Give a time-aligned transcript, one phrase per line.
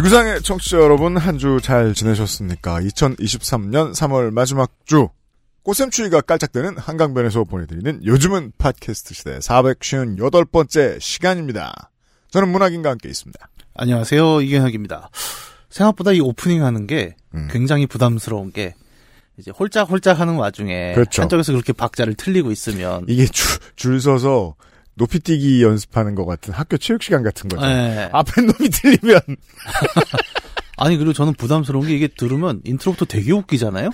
[0.00, 2.80] 지구상의 청취자 여러분 한 주 잘 지내셨습니까?
[2.80, 5.08] 2023년 3월 마지막 주
[5.62, 11.90] 꽃샘추위가 깔짝대는 한강변에서 보내드리는 요즘은 팟캐스트 시대 458번째 시간입니다.
[12.30, 13.46] 저는 문학인과 함께 있습니다.
[13.74, 14.40] 안녕하세요.
[14.40, 15.10] 이경혁입니다.
[15.68, 17.48] 생각보다 이 오프닝 하는 게 음.
[17.50, 18.74] 굉장히 부담스러운 게
[19.36, 21.20] 이제 홀짝홀짝 하는 와중에 그렇죠.
[21.22, 24.54] 한쪽에서 그렇게 박자를 틀리고 있으면 이게 줄, 줄 서서
[25.00, 27.64] 높이뛰기 연습하는 것 같은 학교 체육 시간 같은 거죠.
[27.66, 28.10] 예.
[28.12, 29.20] 앞에 놈이 틀리면
[30.76, 33.90] 아니 그리고 저는 부담스러운 게 이게 들으면 인트로부터 되게 웃기잖아요.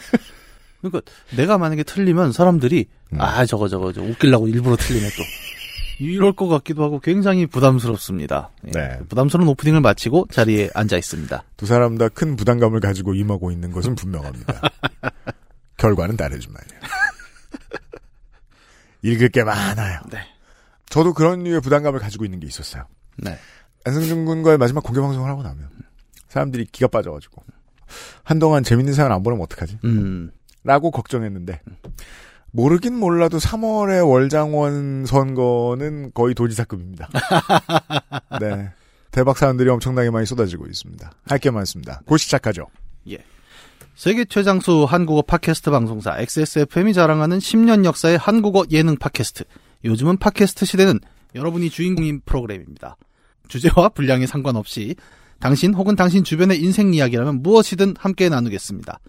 [0.81, 1.01] 그러니까
[1.37, 3.21] 내가 만약에 틀리면 사람들이 음.
[3.21, 5.23] 아 저거 저거 저 웃기려고 일부러 틀리네 또
[5.99, 8.51] 이럴 것 같기도 하고 굉장히 부담스럽습니다.
[8.67, 8.71] 예.
[8.73, 8.99] 네.
[9.09, 11.45] 부담스러운 오프닝을 마치고 자리에 앉아 있습니다.
[11.57, 14.61] 두 사람 다 큰 부담감을 가지고 임하고 있는 것은 분명합니다.
[15.79, 16.67] 결과는 다르지만요.
[19.03, 20.01] 읽을 게 많아요.
[20.11, 20.19] 네.
[20.89, 22.85] 저도 그런 류의 부담감을 가지고 있는 게 있었어요.
[23.19, 23.37] 네.
[23.85, 25.69] 안승준 군과의 마지막 공개 방송을 하고 나면
[26.29, 27.43] 사람들이 기가 빠져가지고
[28.25, 29.79] 한동안 재밌는 사연 안 보내면 어떡하지?
[29.85, 30.31] 음.
[30.65, 31.61] 라고 걱정했는데
[32.51, 37.09] 모르긴 몰라도 3월의 월장원 선거는 거의 도지사급입니다.
[38.41, 38.71] 네.
[39.13, 41.11] 대박 사연들이 엄청나게 많이 쏟아지고 있습니다.
[41.27, 42.01] 할 게 많습니다.
[42.07, 42.67] 곧 시작하죠.
[43.95, 49.45] 세계 최장수 한국어 팟캐스트 방송사 XSFM이 자랑하는 10년 역사의 한국어 예능 팟캐스트.
[49.85, 51.01] 요즘은 팟캐스트 시대는
[51.35, 52.97] 여러분이 주인공인 프로그램입니다.
[53.49, 54.97] 주제와 분량에 상관없이
[55.39, 59.01] 당신 혹은 당신 주변의 인생 이야기라면 무엇이든 함께 나누겠습니다.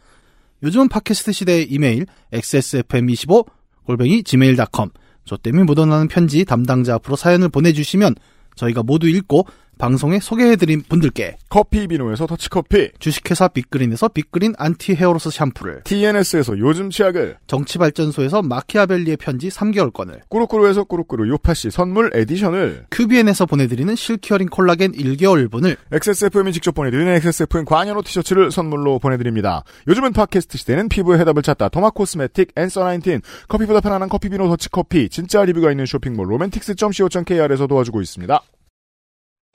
[0.63, 3.47] 요즘은 팟캐스트 시대의 이메일 xsfm25
[3.85, 4.89] 골뱅이 gmail.com
[5.25, 8.15] 저 때문에 묻어나는 편지 담당자 앞으로 사연을 보내주시면
[8.55, 9.45] 저희가 모두 읽고
[9.77, 16.89] 방송에 소개해드린 분들께 커피 비누에서 더치커피, 주식회사 빅그린에서 빅그린 anti hair loss 샴푸를 TNS에서 요즘
[16.89, 25.77] 치약을, 정치발전소에서 마키아벨리의 편지 3개월권을 꾸루꾸루에서 꾸루꾸루 요파시 선물 edition을, 큐비엔에서 보내드리는 실키어링 콜라겐 1개월분을
[25.91, 29.63] XSFM이 직접 보내드리는 XSFM 관여로 티셔츠를 선물로 보내드립니다.
[29.87, 35.09] 요즘은 팟캐스트 시대는 피부의 해답을 찾다 토마 코스메틱 앤서 19 커피보다 편안한 커피 비누 더치커피
[35.09, 38.41] 진짜 리뷰가 있는 쇼핑몰 로맨틱스.co.kr에서 도와주고 있습니다.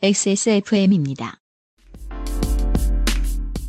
[0.05, 1.39] XSFM입니다.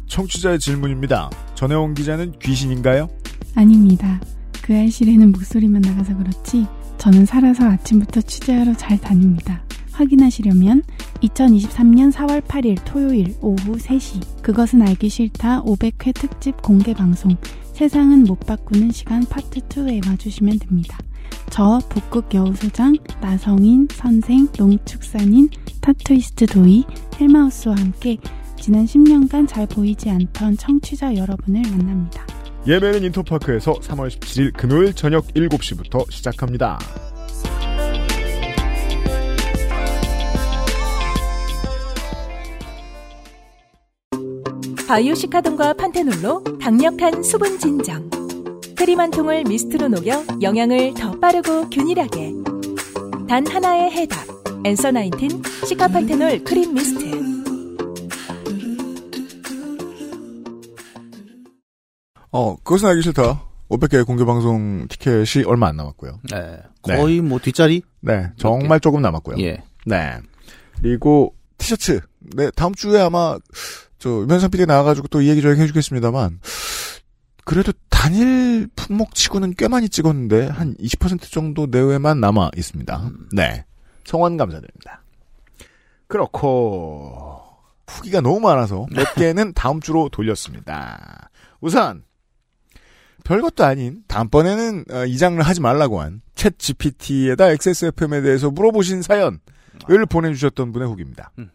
[0.07, 1.29] 청취자의 질문입니다.
[1.53, 3.07] 전혜원 기자는 귀신인가요?
[3.53, 4.19] 아닙니다.
[4.63, 6.65] 그 알실에는 목소리만 나가서 그렇지
[6.97, 9.63] 저는 살아서 아침부터 취재하러 잘 다닙니다.
[9.91, 10.81] 확인하시려면
[11.21, 17.37] 2023년 4월 8일 토요일 오후 3시 그것은 알기 싫다 500회 특집 공개 방송
[17.73, 20.97] 세상은 못 바꾸는 시간 파트 2에 와주시면 됩니다.
[21.49, 25.49] 저 북극 여우소장, 나성인, 선생, 농축산인,
[25.81, 26.85] 타투이스트 도이,
[27.19, 28.17] 헬마우스와 함께
[28.59, 32.25] 지난 10년간 잘 보이지 않던 청취자 여러분을 만납니다.
[32.65, 36.79] 예매는 인터파크에서 3월 17일 금요일 저녁 7시부터 시작합니다.
[44.87, 48.07] 바이오시카돈과 판테놀로 강력한 수분 진정.
[48.83, 52.33] 크림 한 통을 미스트로 녹여 영양을 더 빠르고 균일하게.
[53.29, 54.27] 단 하나의 해답.
[54.65, 57.09] 엔서 나인틴 시카판테놀 크림 미스트.
[62.31, 63.43] 어, 그것은 알기 싫다.
[63.69, 66.19] 500개 공개 방송 티켓이 얼마 안 남았고요.
[66.31, 69.37] 네, 거의 뭐 뒷자리 네, 정말 조금 남았고요.
[69.39, 70.17] 예 네.
[70.81, 72.01] 그리고 티셔츠.
[72.35, 73.37] 네, 다음 주에 아마
[73.97, 76.41] 저 유면상 PD 나와가지고 또 이 얘기 저희 해주겠습니다만
[77.45, 77.71] 그래도
[78.03, 83.09] 단일 품목 치고는 꽤 많이 찍었는데 한 20% 정도 내외만 남아 있습니다.
[83.33, 83.65] 네,
[84.03, 85.03] 성원 감사드립니다.
[86.07, 87.39] 그렇고
[87.87, 91.29] 후기가 너무 많아서 몇 개는 다음 주로 돌렸습니다.
[91.61, 92.03] 우선
[93.23, 99.39] 별것도 아닌 다음번에는 어, 이 장르 하지 말라고 한 챗 GPT에다 XSFM에 대해서 물어보신 사연을
[100.09, 101.31] 보내주셨던 분의 후기입니다.
[101.39, 101.51] 음.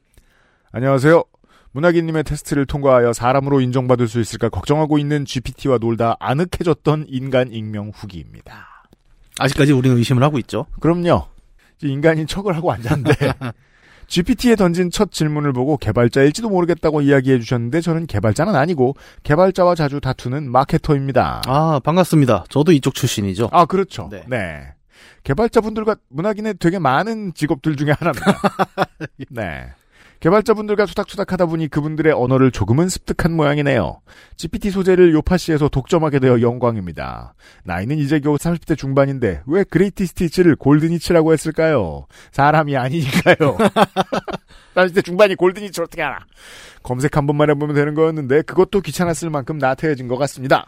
[0.72, 1.24] 안녕하세요.
[1.72, 8.84] 문학인님의 테스트를 통과하여 사람으로 인정받을 수 있을까 걱정하고 있는 GPT와 놀다 아늑해졌던 인간 익명 후기입니다.
[9.38, 10.66] 아직까지 우리는 의심을 하고 있죠.
[10.80, 11.26] 그럼요.
[11.82, 13.12] 인간이 척을 하고 앉았는데
[14.08, 20.50] GPT에 던진 첫 질문을 보고 개발자일지도 모르겠다고 이야기해 주셨는데 저는 개발자는 아니고 개발자와 자주 다투는
[20.50, 21.42] 마케터입니다.
[21.46, 22.46] 아 반갑습니다.
[22.48, 23.50] 저도 이쪽 출신이죠.
[23.52, 24.08] 아, 그렇죠.
[24.10, 24.24] 네.
[24.26, 24.72] 네.
[25.24, 28.40] 개발자분들과 문학인의 되게 많은 직업들 중에 하나입니다.
[29.28, 29.66] 네.
[30.20, 34.00] 개발자분들과 수닥수닥 하다 보니 그분들의 언어를 조금은 습득한 모양이네요.
[34.36, 37.34] GPT 소재를 요파시에서 독점하게 되어 영광입니다.
[37.64, 42.06] 나이는 이제 겨우 30대 중반인데 왜 그레이티 스티치를 골드니치라고 했을까요?
[42.32, 43.58] 사람이 아니니까요.
[44.74, 46.18] 30대 중반이 골드니치 어떻게 알아?
[46.82, 50.66] 검색 한 번만 해보면 되는 거였는데 그것도 귀찮았을 만큼 나태해진 것 같습니다.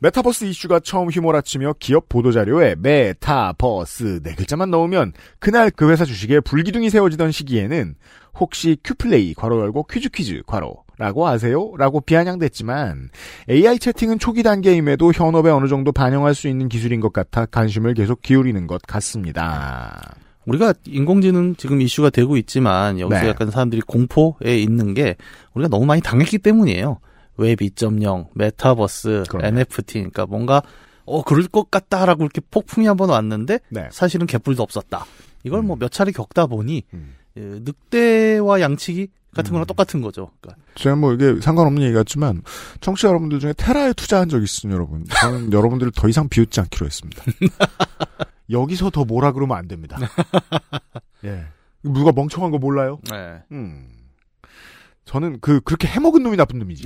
[0.00, 6.88] 메타버스 이슈가 처음 휘몰아치며 기업 보도자료에 메타버스 네 글자만 넣으면 그날 그 회사 주식에 불기둥이
[6.88, 7.94] 세워지던 시기에는
[8.38, 11.72] 혹시 큐플레이 괄호 열고 퀴즈 퀴즈 괄호 라고 아세요?
[11.78, 13.10] 라고 비아냥댔지만
[13.48, 18.22] AI 채팅은 초기 단계임에도 현업에 어느 정도 반영할 수 있는 기술인 것 같아 관심을 계속
[18.22, 20.16] 기울이는 것 같습니다.
[20.44, 23.28] 우리가 인공지능 지금 이슈가 되고 있지만 여기서 네.
[23.28, 25.16] 약간 사람들이 공포에 있는 게
[25.54, 26.98] 우리가 너무 많이 당했기 때문이에요.
[27.38, 29.46] 웹 2.0, 메타버스, 그럼요.
[29.46, 30.62] NFT, 그러니까 뭔가
[31.04, 33.88] 어 그럴 것 같다라고 이렇게 폭풍이 한번 왔는데 네.
[33.90, 35.06] 사실은 개뿔도 없었다.
[35.44, 37.14] 이걸 뭐몇 차례 겪다 보니 음.
[37.36, 39.66] 예, 늑대와 양치기 같은 거랑 음.
[39.66, 40.30] 똑같은 거죠.
[40.40, 42.42] 그러니까 제가 뭐 이게 상관없는 얘기 같지만
[42.80, 47.24] 청취자 여러분들 중에 테라에 투자한 적 있으면 여러분 저는 여러분들을 더 이상 비웃지 않기로 했습니다.
[48.50, 49.98] 여기서 더 뭐라 그러면 안 됩니다.
[51.24, 51.44] 예.
[51.82, 52.98] 누가 멍청한 거 몰라요?
[53.10, 53.42] 네.
[53.52, 53.88] 음.
[55.04, 56.84] 저는 그 그렇게 해먹은 놈이 나쁜 놈이지.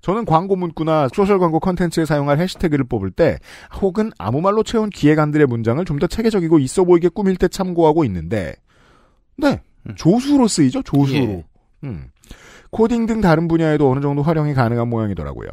[0.00, 3.38] 저는 광고 문구나 social 광고 컨텐츠에 사용할 해시태그를 뽑을 때
[3.80, 8.54] 혹은 아무 말로 채운 기획안들의 문장을 좀 더 체계적이고 있어 보이게 꾸밀 때 참고하고 있는데
[9.36, 9.94] 네 음.
[9.96, 11.18] 조수로 쓰이죠 조수로.
[11.18, 11.44] 예.
[11.84, 12.08] 음.
[12.70, 15.48] 코딩 등 다른 분야에도 어느 정도 활용이 가능한 모양이더라고요.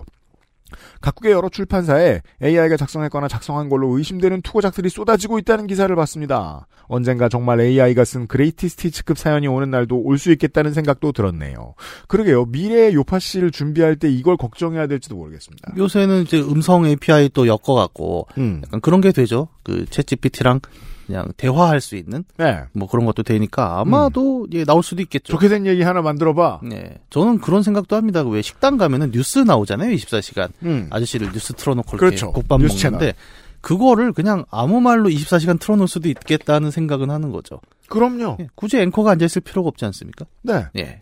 [1.02, 6.68] 각국의 여러 출판사에 AI가 작성했거나 작성한 걸로 의심되는 투고작들이 쏟아지고 있다는 기사를 봤습니다.
[6.90, 11.76] 언젠가 정말 AI가 쓴 greatest hits급 사연이 오는 날도 올 수 있겠다는 생각도 들었네요.
[12.08, 12.46] 그러게요.
[12.46, 15.74] 미래의 요파 씨를 준비할 때 이걸 걱정해야 될지도 모르겠습니다.
[15.78, 18.62] 요새는 이제 음성 API 또 엮어갖고 음.
[18.66, 19.48] 약간 그런 게 되죠.
[19.64, 20.62] 그 챗GPT랑
[21.08, 22.64] 그냥 대화할 수 있는 네.
[22.74, 25.32] 뭐 그런 것도 되니까 아마도 예, 나올 수도 있겠죠.
[25.32, 26.60] 좋게 된 얘기 하나 만들어봐.
[26.64, 27.00] 네.
[27.10, 28.22] 저는 그런 생각도 합니다.
[28.24, 29.96] 왜 식당 가면은 뉴스 나오잖아요.
[29.96, 30.50] 24시간.
[30.64, 30.88] 음.
[30.92, 32.34] 아저씨를 뉴스 틀어놓고 그렇죠.
[32.34, 33.14] 국밥 뉴스 먹는데
[33.62, 37.62] 그거를 그냥 아무 말로 24시간 틀어놓을 수도 있겠다는 생각은 하는 거죠.
[37.88, 38.38] 그럼요.
[38.42, 40.26] 예, 굳이 앵커가 앉아있을 필요가 없지 않습니까?
[40.44, 40.66] 네.
[40.78, 41.00] 예.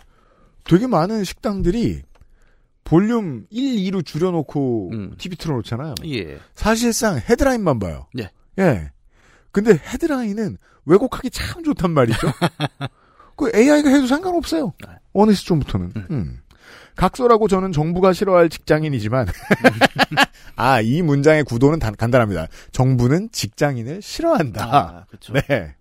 [0.64, 2.04] 되게 많은 식당들이
[2.84, 5.16] 볼륨 1, 2로 줄여놓고 음.
[5.18, 5.96] TV 틀어놓잖아요.
[6.06, 6.38] 예.
[6.54, 8.06] 사실상 헤드라인만 봐요.
[8.20, 8.30] 예.
[8.60, 8.92] 예.
[9.56, 12.28] 근데 헤드라인은 왜곡하기 참 좋단 말이죠.
[13.38, 14.74] 그 AI가 해도 상관없어요.
[14.86, 14.94] 네.
[15.14, 15.94] 어느 시점부터는.
[16.12, 16.40] 음.
[16.98, 19.28] 각서라고 저는 정부가 싫어할 직장인이지만
[20.58, 22.48] 아 이 문장의 구도는 단- 간단합니다.
[22.74, 24.64] 정부는 직장인을 싫어한다.
[24.66, 25.06] 아.
[25.48, 25.76] 네.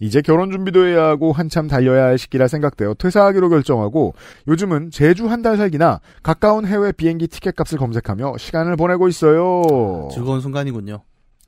[0.00, 4.14] 이제 결혼 준비도 해야 하고 한참 달려야 할 시기라 생각되어 퇴사하기로 결정하고
[4.48, 10.08] 요즘은 제주 한 달 살기나 가까운 해외 비행기 티켓 값을 검색하며 시간을 보내고 있어요.
[10.12, 11.02] 즐거운 순간이군요.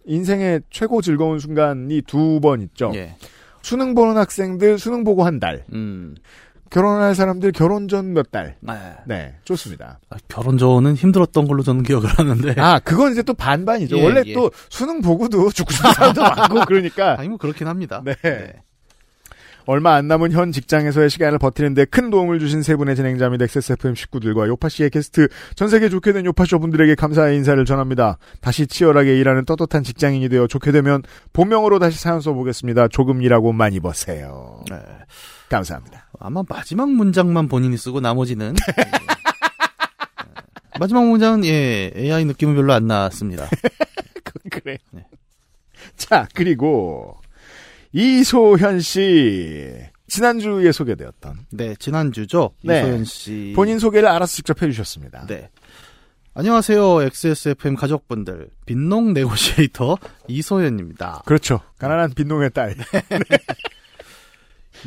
[0.06, 2.92] 인생의 최고 즐거운 순간이 두 번 있죠.
[2.94, 3.16] 예.
[3.62, 5.64] 수능 보는 학생들 수능 보고 한 달.
[5.72, 6.14] 음.
[6.70, 8.56] 결혼할 사람들 결혼 전 몇 달.
[8.66, 9.98] 아, 네, 좋습니다.
[10.28, 12.54] 결혼 전은 힘들었던 걸로 저는 기억을 하는데.
[12.60, 13.98] 아, 그건 이제 또 반반이죠.
[13.98, 14.32] 예, 원래 예.
[14.32, 18.02] 또 수능 보고도 죽고 싶은 사람도 많고 그러니까 아니 뭐 그렇긴 합니다.
[18.04, 18.14] 네.
[19.70, 23.94] 얼마 안 남은 현 직장에서의 시간을 버티는데 큰 도움을 주신 세 분의 진행자 및 XSFM
[23.94, 28.18] 식구들과 요파씨의 게스트, 전 세계 좋게 된 요파쇼 분들에게 감사의 인사를 전합니다.
[28.40, 32.88] 다시 치열하게 일하는 떳떳한 직장인이 되어 좋게 되면 본명으로 다시 사연 써보겠습니다.
[32.88, 34.64] 조금 일하고 많이 버세요.
[34.68, 34.76] 네.
[35.48, 36.08] 감사합니다.
[36.18, 38.90] 아마 마지막 문장만 본인이 쓰고 나머지는 예.
[40.80, 43.48] 마지막 문장은 예 AI 느낌은 별로 안 났습니다.
[44.50, 44.78] 그래.
[44.90, 45.06] 네.
[45.96, 47.19] 자, 그리고
[47.92, 49.74] 이소현 씨.
[50.08, 52.80] 지난주에 소개되었던 네 지난주죠 네.
[52.80, 55.26] 이소연 씨 본인 소개를 알아서 직접 해주셨습니다.
[55.28, 55.50] 네
[56.34, 61.22] 안녕하세요 XSFM 가족분들 빈농 네고시에이터 이소연입니다.
[61.26, 61.60] 그렇죠.
[61.78, 62.74] 가난한 빈농의 딸.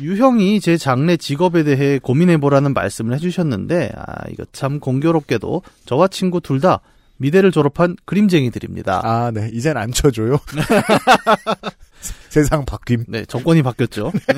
[0.00, 6.60] 유형이 제 장래 직업에 대해 고민해보라는 말씀을 해주셨는데, 아, 이거 참 공교롭게도 저와 친구 둘
[6.60, 6.80] 다
[7.18, 9.02] 미대를 졸업한 그림쟁이들입니다.
[9.04, 9.48] 아, 네.
[9.52, 10.38] 이젠 안 쳐줘요.
[12.30, 13.04] 세상 바뀜.
[13.08, 14.12] 네, 정권이 바뀌었죠.
[14.14, 14.34] 네.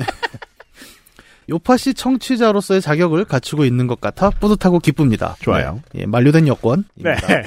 [1.49, 5.35] 요파시 청취자로서의 자격을 갖추고 있는 것 같아 뿌듯하고 기쁩니다.
[5.41, 5.81] 좋아요.
[5.93, 7.27] 네, 예, 만료된 여권입니다.
[7.27, 7.43] 네.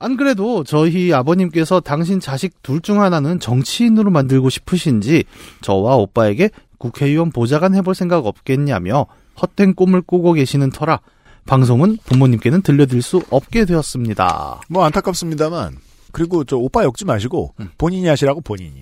[0.00, 5.22] 안 그래도 저희 아버님께서 당신 자식 둘 중 하나는 정치인으로 만들고 싶으신지
[5.60, 9.06] 저와 오빠에게 국회의원 보좌관 해볼 생각 없겠냐며
[9.40, 10.98] 헛된 꿈을 꾸고 계시는 터라
[11.46, 14.62] 방송은 부모님께는 들려드릴 수 없게 되었습니다.
[14.68, 15.76] 뭐 안타깝습니다만.
[16.12, 17.70] 그리고 저 오빠 엮지 마시고 음.
[17.78, 18.80] 본인이 하시라고 본인이.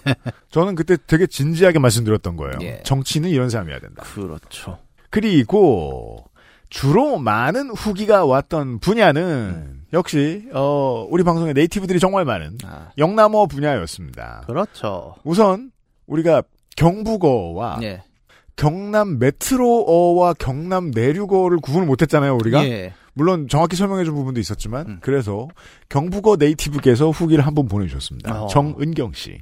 [0.50, 2.54] 저는 그때 되게 진지하게 말씀드렸던 거예요.
[2.62, 2.82] 예.
[2.84, 4.02] 정치는 이런 사람이 해야 된다.
[4.02, 4.78] 그렇죠.
[5.10, 6.24] 그리고
[6.70, 9.82] 주로 많은 후기가 왔던 분야는 음.
[9.92, 14.44] 역시 어 우리 방송에 네이티브들이 정말 많은 아, 영남어 분야였습니다.
[14.46, 15.16] 그렇죠.
[15.24, 15.72] 우선
[16.06, 16.42] 우리가
[16.76, 18.02] 경북어와 예.
[18.56, 22.64] 경남 메트로어와 경남 내륙어를 구분을 못했잖아요, 우리가.
[22.64, 22.92] 예.
[23.14, 24.98] 물론 정확히 설명해준 부분도 있었지만, 음.
[25.02, 25.48] 그래서
[25.88, 28.44] 경북어 네이티브께서 후기를 한 번 보내주셨습니다.
[28.44, 28.46] 어.
[28.48, 29.38] 정은경 씨.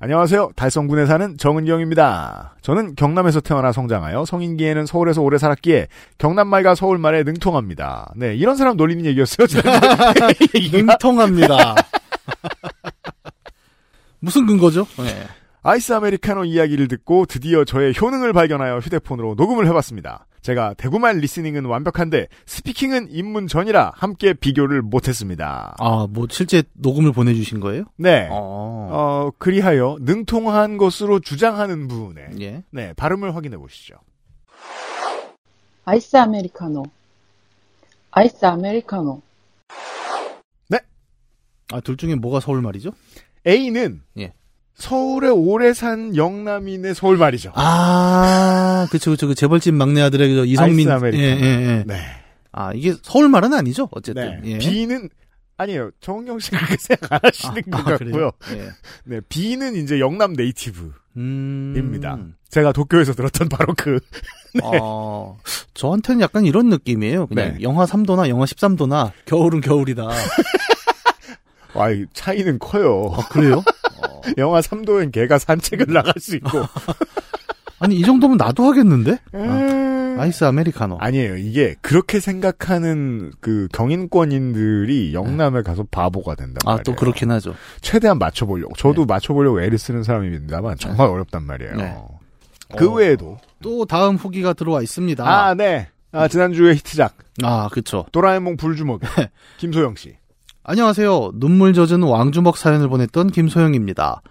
[0.00, 0.50] 안녕하세요.
[0.54, 2.56] 달성군에 사는 정은경입니다.
[2.62, 5.88] 저는 경남에서 태어나 성장하여 성인기에는 서울에서 오래 살았기에
[6.18, 8.12] 경남말과 서울말에 능통합니다.
[8.14, 9.48] 네, 이런 사람 놀리는 얘기였어요.
[10.72, 11.74] 능통합니다.
[14.20, 14.86] 무슨 근거죠?
[14.98, 15.26] 네.
[15.62, 20.26] 아이스 아메리카노 이야기를 듣고 드디어 저의 효능을 발견하여 휴대폰으로 녹음을 해봤습니다.
[20.48, 25.76] 제가 대구말 listening은 완벽한데 speaking은 입문 전이라 함께 비교를 못했습니다.
[25.78, 27.84] 아, 뭐 실제 녹음을 보내주신 거예요?
[27.96, 28.28] 네.
[28.30, 28.88] 어.
[28.90, 32.62] 어, 그리하여 능통한 것으로 주장하는 부분에 예.
[32.70, 33.96] 네, 발음을 확인해 보시죠.
[35.84, 36.82] 아이스 아메리카노.
[38.12, 39.20] 아이스 아메리카노.
[41.70, 42.92] 아, 둘 중에 뭐가 서울 말이죠?
[43.46, 44.32] A는 예.
[44.78, 47.52] 서울에 오래 산 영남인의 서울 말이죠.
[47.54, 49.26] 아, 그쵸, 그쵸.
[49.26, 50.88] 그 재벌집 막내 아들의 그 이성민.
[50.88, 51.22] 아이스 아메리카노.
[51.24, 51.84] 예, 예, 예.
[51.84, 52.00] 네.
[52.52, 53.88] 아, 이게 서울 말은 아니죠?
[53.90, 54.40] 어쨌든.
[54.42, 54.52] 네.
[54.52, 54.58] 예.
[54.58, 55.08] B는
[55.56, 55.90] 아니에요.
[56.00, 58.30] 정경 씨 그렇게 생각 안 하시는 것 아, 같고요.
[58.52, 58.68] 예.
[59.04, 60.92] 네, B는 이제 영남 네이티브.
[61.16, 61.74] 음.
[61.76, 62.16] 입니다.
[62.48, 63.98] 제가 도쿄에서 들었던 바로 그
[64.62, 65.36] 어,
[65.74, 67.26] 저한테는 약간 이런 느낌이에요.
[67.26, 67.62] 그냥 네.
[67.62, 70.04] 영하 3도나 영하 13도나 겨울은 겨울이다.
[71.74, 73.12] 아, 이 차이는 커요.
[73.16, 73.62] 아, 그래요?
[74.18, 74.32] 어.
[74.36, 76.62] 영하 3도엔 개가 산책을 나갈 수 있고.
[77.80, 79.12] 아니, 이 정도면 나도 하겠는데?
[79.32, 80.16] 아, 음.
[80.18, 80.98] 아이스 아메리카노.
[80.98, 81.36] 아니에요.
[81.36, 86.82] 이게 그렇게 생각하는 그 경인권인들이 영남에 가서 바보가 된단 아, 말이에요.
[86.82, 87.54] 또 그렇긴 하죠.
[87.80, 88.74] 최대한 맞춰보려고.
[88.76, 91.76] 저도 맞춰보려고 애를 쓰는 사람입니다만 정말 어렵단 말이에요.
[91.76, 91.96] 네.
[92.76, 92.94] 그 어.
[92.94, 95.24] 외에도 또 다음 후기가 들어와 있습니다.
[95.24, 95.88] 아, 네.
[96.10, 98.04] 아, 지난주에 히트작 아, 그쵸.
[98.12, 99.00] 도라에몽 불주먹
[99.58, 100.16] 김소영 씨.
[100.62, 101.32] 안녕하세요.
[101.34, 104.22] 눈물 젖은 왕주먹 사연을 보냈던 김소영입니다.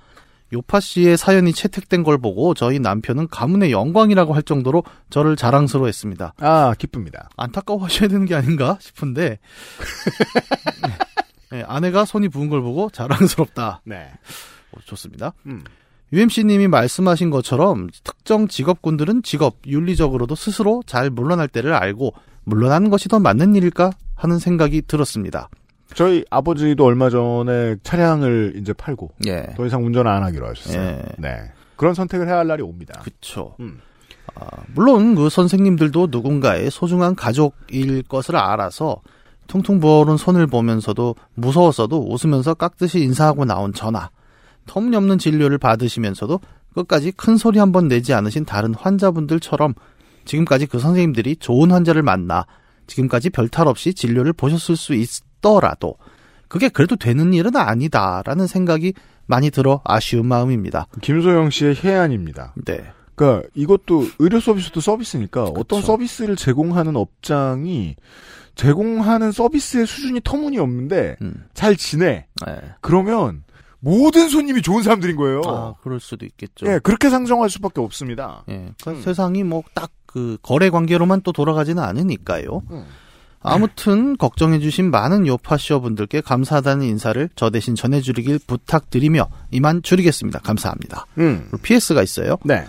[0.53, 6.35] 요파 씨의 사연이 채택된 걸 보고 저희 남편은 가문의 영광이라고 할 정도로 저를 자랑스러워했습니다.
[6.37, 7.29] 아, 기쁩니다.
[7.35, 9.39] 안타까워하셔야 되는 게 아닌가 싶은데
[11.51, 13.81] 네, 아내가 손이 부은 걸 보고 자랑스럽다.
[13.83, 14.09] 네.
[14.71, 15.33] 어, 좋습니다.
[15.47, 15.63] 음.
[16.13, 22.13] UMC님이 말씀하신 것처럼 특정 직업군들은 직업 윤리적으로도 스스로 잘 물러날 때를 알고
[22.45, 25.49] 물러나는 것이 더 맞는 일일까 하는 생각이 들었습니다.
[25.95, 29.47] 저희 아버지도 얼마 전에 차량을 이제 팔고 예.
[29.55, 30.81] 더 이상 운전을 안 하기로 하셨어요.
[30.81, 31.03] 예.
[31.17, 31.51] 네.
[31.75, 33.01] 그런 선택을 해야 할 날이 옵니다.
[33.03, 33.55] 그쵸.
[33.59, 33.79] 음.
[34.35, 39.01] 아, 물론 그 선생님들도 누군가의 소중한 가족일 것을 알아서
[39.47, 44.09] 퉁퉁 부어오른 손을 보면서도 무서웠어도 웃으면서 깍듯이 인사하고 나온 전화.
[44.65, 46.39] 터무니없는 진료를 받으시면서도
[46.73, 49.73] 끝까지 큰 소리 한 번 내지 않으신 다른 환자분들처럼
[50.25, 52.45] 지금까지 그 선생님들이 좋은 환자를 만나
[52.87, 55.95] 지금까지 별탈 없이 진료를 보셨을 수 있 더라도
[56.49, 58.93] 그게 그래도 되는 일은 아니다라는 생각이
[59.25, 60.87] 많이 들어 아쉬운 마음입니다.
[61.01, 62.53] 김소영 씨의 해안입니다.
[62.65, 62.85] 네.
[63.15, 65.81] 그러니까 이것도 의료 서비스도 서비스니까 어떤 그쵸.
[65.81, 67.95] 서비스를 제공하는 업장이
[68.55, 71.45] 제공하는 서비스의 수준이 터무니없는데 음.
[71.53, 72.27] 잘 지내.
[72.45, 72.55] 네.
[72.81, 73.43] 그러면
[73.79, 75.41] 모든 손님이 좋은 사람들인 거예요.
[75.45, 76.65] 아, 그럴 수도 있겠죠.
[76.67, 78.43] 예, 그렇게 상정할 수밖에 없습니다.
[78.49, 79.01] 예, 그 음.
[79.01, 82.63] 세상이 뭐 딱 그 거래 관계로만 또 돌아가지는 않으니까요.
[82.71, 82.85] 음.
[83.47, 90.39] 아무튼 걱정해주신 많은 요파시어분들께 감사하다는 인사를 저 대신 전해주길 부탁드리며 이만 줄이겠습니다.
[90.39, 91.05] 감사합니다.
[91.17, 91.49] 음.
[91.61, 92.37] PS가 있어요.
[92.43, 92.65] 네.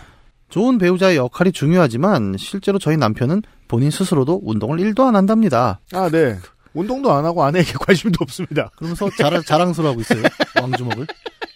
[0.49, 5.80] 좋은 배우자의 역할이 중요하지만 실제로 저희 남편은 본인 스스로도 운동을 1도 안 한답니다.
[5.92, 6.38] 아, 네.
[6.75, 8.70] 운동도 안 하고 아내에게 관심도 없습니다.
[8.76, 10.23] 그러면서 자랑, 자랑스러워하고 있어요.
[10.61, 11.06] 왕주먹을.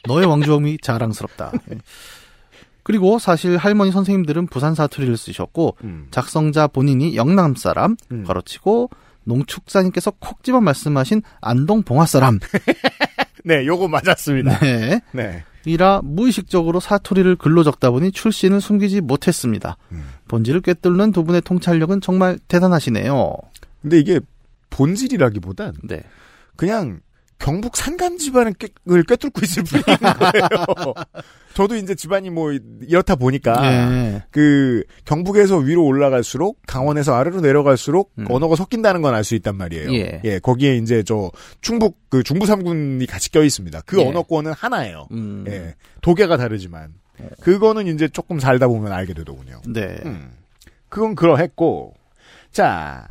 [0.08, 1.52] 너의 왕주먹이 자랑스럽다.
[1.70, 1.78] 예.
[2.82, 6.08] 그리고 사실 할머니 선생님들은 부산 사투리를 쓰셨고 음.
[6.10, 8.24] 작성자 본인이 영남 사람, 음.
[8.24, 8.90] 가로치고
[9.24, 12.38] 농축사님께서 콕 집어 말씀하신 안동 봉화 사람.
[13.44, 14.58] 네, 요거 맞았습니다.
[14.60, 15.00] 네.
[15.12, 15.44] 네.
[15.64, 19.76] 이라 무의식적으로 사투리를 글로 적다 보니 출신을 숨기지 못했습니다.
[19.92, 20.04] 음.
[20.28, 23.36] 본질을 꿰뚫는 두 분의 통찰력은 정말 대단하시네요.
[23.80, 24.20] 근데 이게
[24.70, 26.02] 본질이라기보단 네.
[26.56, 27.00] 그냥
[27.42, 28.68] 경북 산간 집안을 꿰,
[29.08, 30.94] 꿰뚫고 있을 뿐인 거예요.
[31.54, 34.22] 저도 이제 집안이 뭐 이렇다 보니까 예.
[34.30, 38.26] 그 경북에서 위로 올라갈수록 강원에서 아래로 내려갈수록 음.
[38.30, 39.92] 언어가 섞인다는 건 알 수 있단 말이에요.
[40.24, 40.38] 예.
[40.38, 41.30] 거기에 이제 저
[41.60, 43.82] 충북 그 중부 삼군이 같이 껴 있습니다.
[43.86, 44.06] 그 예.
[44.08, 45.08] 언어권은 하나예요.
[45.10, 45.44] 음.
[45.48, 45.74] 예.
[46.00, 46.94] 도계가 다르지만
[47.40, 49.60] 그거는 이제 조금 살다 보면 알게 되더군요.
[49.68, 49.98] 네.
[50.06, 50.30] 음.
[50.88, 51.94] 그건 그러했고
[52.50, 53.06] 자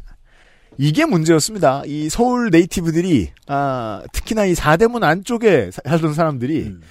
[0.78, 1.84] 이게 문제였습니다.
[1.86, 6.82] 이 서울 네이티브들이 아 특히나 이 사대문 안쪽에 사- 살던 사람들이 음.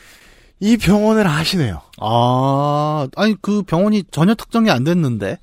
[0.60, 1.80] 이 병원을 아시네요.
[2.00, 5.38] 아, 아니 그 병원이 전혀 특정이 안 됐는데.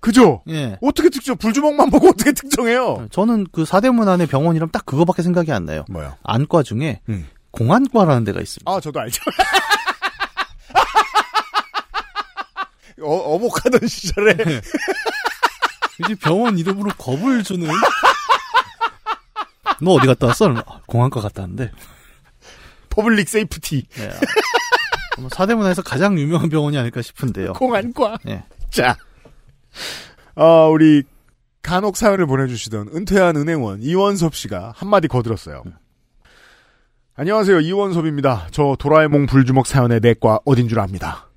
[0.00, 0.42] 그죠?
[0.48, 0.78] 예.
[0.80, 1.36] 어떻게 특정?
[1.36, 3.06] 불주먹만 보고 어떻게 특정해요?
[3.10, 5.84] 저는 그 사대문 안에 병원이라면 딱 그거밖에 생각이 안 나요.
[5.90, 6.14] 뭐요?
[6.22, 7.26] 안과 중에 음.
[7.50, 8.70] 공안과라는 데가 있습니다.
[8.70, 9.20] 아 저도 알죠.
[13.02, 14.34] 어, 엄혹하던 시절에
[16.04, 17.68] 이제 병원 이름으로 겁을 주는.
[19.82, 20.50] 너 어디 갔다 왔어?
[20.50, 21.72] 아, 공안과 갔다 왔는데.
[22.90, 24.10] public safety 네.
[25.30, 27.52] 사대문 안에서 가장 유명한 병원이 아닐까 싶은데요.
[27.54, 28.18] 공안과.
[28.24, 28.44] 네.
[28.70, 28.96] 자,
[30.34, 31.04] 어, 우리
[31.62, 35.62] 간혹 사연을 보내주시던 은퇴한 은행원 이원섭 씨가 한마디 거들었어요.
[37.14, 37.60] 안녕하세요.
[37.60, 38.48] 이원섭입니다.
[38.50, 41.29] 저 도라에몽 불주먹 사연의 내과 어딘 줄 압니다.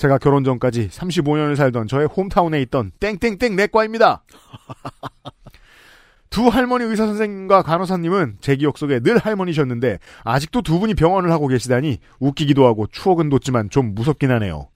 [0.00, 4.24] 제가 결혼 전까지 35년을 살던 저의 홈타운에 있던 땡땡땡 내과입니다.
[6.30, 11.48] 두 할머니 의사 선생님과 간호사님은 제 기억 속에 늘 할머니셨는데 아직도 두 분이 병원을 하고
[11.48, 14.70] 계시다니 웃기기도 하고 추억은 돋지만 좀 무섭긴 하네요.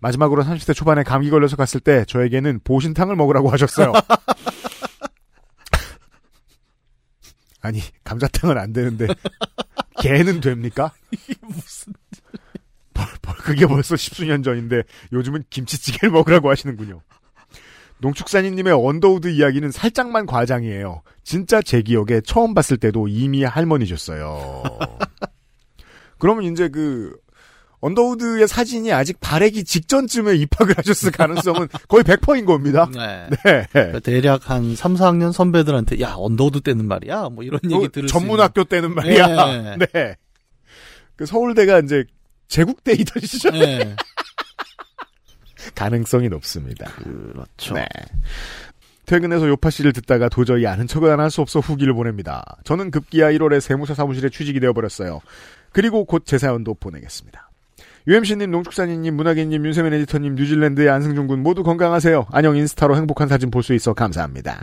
[0.00, 3.92] 마지막으로 30대 초반에 감기 걸려서 갔을 때 저에게는 보신탕을 먹으라고 하셨어요.
[7.60, 9.08] 아니 감자탕은 안 되는데
[10.00, 10.90] 개는 됩니까?
[11.10, 11.92] 이게 무슨
[13.40, 14.82] 그게 벌써 십수년 전인데
[15.12, 17.00] 요즘은 김치찌개를 먹으라고 하시는군요.
[17.98, 21.02] 농축산인님의 언더우드 이야기는 살짝만 과장이에요.
[21.22, 24.62] 진짜 제 기억에 처음 봤을 때도 이미 할머니셨어요.
[26.18, 27.14] 그러면 이제 그
[27.80, 32.88] 언더우드의 사진이 아직 바래기 직전쯤에 입학을 하셨을 가능성은 거의 100%인 겁니다.
[32.92, 33.28] 네.
[33.42, 33.66] 네.
[33.72, 38.08] 그러니까 대략 한 3, 4학년 선배들한테 야 언더우드 때는 말이야 뭐 이런 얘기 어, 들을
[38.08, 39.76] 수 전문학교 때는 말이야.
[39.78, 39.86] 네.
[39.92, 40.16] 네.
[41.16, 42.04] 그 서울대가 이제
[42.50, 43.78] 제국대이던 시절 있는.
[43.78, 43.96] 네.
[45.74, 46.90] 가능성이 높습니다.
[46.92, 47.74] 그렇죠.
[47.74, 47.86] 네.
[49.06, 52.44] 퇴근해서 요파 씨를 듣다가 도저히 아는 척을 안 할 수 없어 후기를 보냅니다.
[52.64, 55.20] 저는 급기야 1월에 세무사 사무실에 취직이 되어버렸어요.
[55.72, 57.50] 그리고 곧 제 사연도 보내겠습니다.
[58.06, 62.26] UMC님, 농축산인님, 문학인님, 윤세민 에디터님, 뉴질랜드의 안승준 군 모두 건강하세요.
[62.32, 64.60] 안녕 인스타로 행복한 사진 볼 수 있어 감사합니다.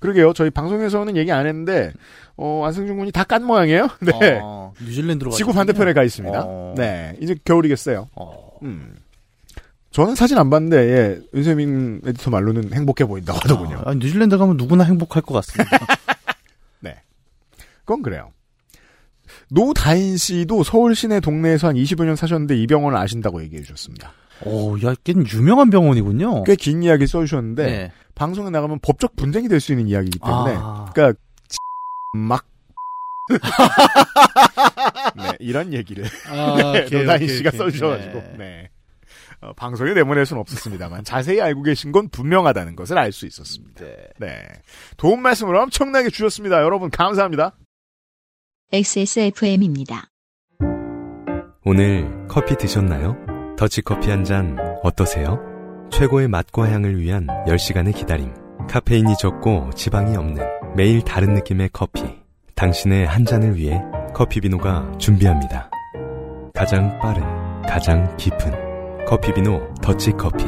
[0.00, 0.32] 그러게요.
[0.34, 1.92] 저희 방송에서는 얘기 안 했는데
[2.36, 3.88] 어, 안승준 군이 다 깐 모양이에요.
[4.02, 4.38] 네.
[4.42, 5.52] 어, 뉴질랜드로 지구.
[5.52, 6.42] 반대편에 가 있습니다.
[6.44, 6.74] 어.
[6.76, 7.16] 네.
[7.20, 8.08] 이제 겨울이겠어요.
[8.14, 8.48] 어.
[8.62, 8.96] 음.
[9.90, 13.82] 저는 사진 안 봤는데 예, 윤세민 에디터 말로는 행복해 보인다고 하더군요.
[13.84, 15.70] 아, 뉴질랜드 가면 누구나 행복할 것 같습니다.
[17.86, 18.30] 그건 그래요.
[19.50, 24.12] 노다인 씨도 서울 시내 동네에서 한 20여 년 사셨는데 이 병원을 아신다고 얘기해 주셨습니다.
[24.46, 26.44] 오, 야, 걔는 유명한 병원이군요.
[26.44, 27.92] 꽤 긴 이야기 써주셨는데 네.
[28.14, 30.86] 방송에 나가면 법적 분쟁이 될 수 있는 이야기이기 때문에 아.
[30.94, 31.20] 그러니까
[32.16, 32.46] 막
[35.16, 37.58] 네, 이런 얘기를 아, 네, 오케이, 노다인 오케이, 씨가 오케이.
[37.58, 38.34] 써주셔가지고 네.
[38.38, 38.70] 네.
[39.40, 43.84] 어, 방송에 내보낼 수는 없었습니다만 자세히 알고 계신 건 분명하다는 것을 알 수 있었습니다.
[43.84, 43.96] 네.
[44.18, 44.42] 네,
[44.96, 46.62] 도움 말씀을 엄청나게 주셨습니다.
[46.62, 47.56] 여러분 감사합니다.
[48.72, 50.08] XSFM입니다.
[51.64, 53.16] 오늘 커피 드셨나요?
[53.56, 55.38] 더치커피 한 잔 어떠세요?
[55.90, 58.34] 최고의 맛과 향을 위한 10시간의 기다림.
[58.68, 60.42] 카페인이 적고 지방이 없는
[60.76, 62.02] 매일 다른 느낌의 커피.
[62.54, 63.82] 당신의 한 잔을 위해
[64.14, 65.70] 커피비노가 준비합니다.
[66.54, 67.22] 가장 빠른,
[67.62, 70.44] 가장 깊은 커피비노 더치커피.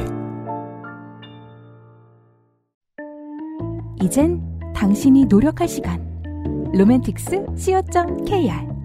[4.00, 4.40] 이젠
[4.74, 6.04] 당신이 노력할 시간.
[6.72, 8.76] 로맨틱스 co.kr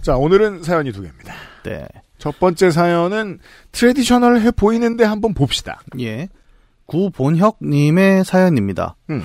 [0.00, 1.34] 자 오늘은 사연이 두 개입니다.
[1.64, 1.86] 네.
[2.18, 3.38] 첫 번째 사연은
[3.72, 5.80] 트레디셔널해 보이는데 한번 봅시다.
[6.00, 6.28] 예.
[6.86, 8.96] 구본혁님의 사연입니다.
[9.10, 9.22] 음.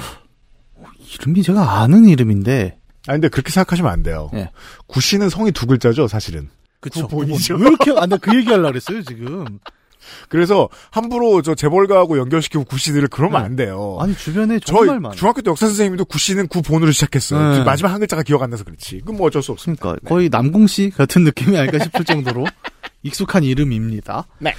[1.04, 2.78] 어, 이름이 제가 아는 이름인데.
[3.08, 4.30] 아 근데 그렇게 생각하시면 안 돼요.
[4.34, 4.50] 예.
[4.88, 6.50] 구씨는 성이 두 글자죠, 사실은.
[6.80, 7.08] 그쵸.
[7.08, 7.56] 구본이죠.
[7.56, 9.60] 왜 이렇게, 아, 나그 얘기 하려고 그랬어요, 지금.
[10.28, 13.46] 그래서 함부로 저 재벌가하고 연결시키고 구씨들을 그러면 네.
[13.46, 13.98] 안 돼요.
[14.02, 15.18] 아니, 주변에 정말 많아요.
[15.18, 17.60] 중학교 때 역사 선생님도 구씨는 구본으로 시작했어요.
[17.60, 17.63] 네.
[17.63, 19.00] 마지막 한 글자가 기억 안 나서 그렇지.
[19.00, 19.82] 그건 뭐 어쩔 수 없습니다.
[19.82, 22.46] 그러니까 거의 남궁씨 같은 느낌이 아닐까 싶을 정도로
[23.04, 24.26] 익숙한 이름입니다.
[24.39, 24.54] 네.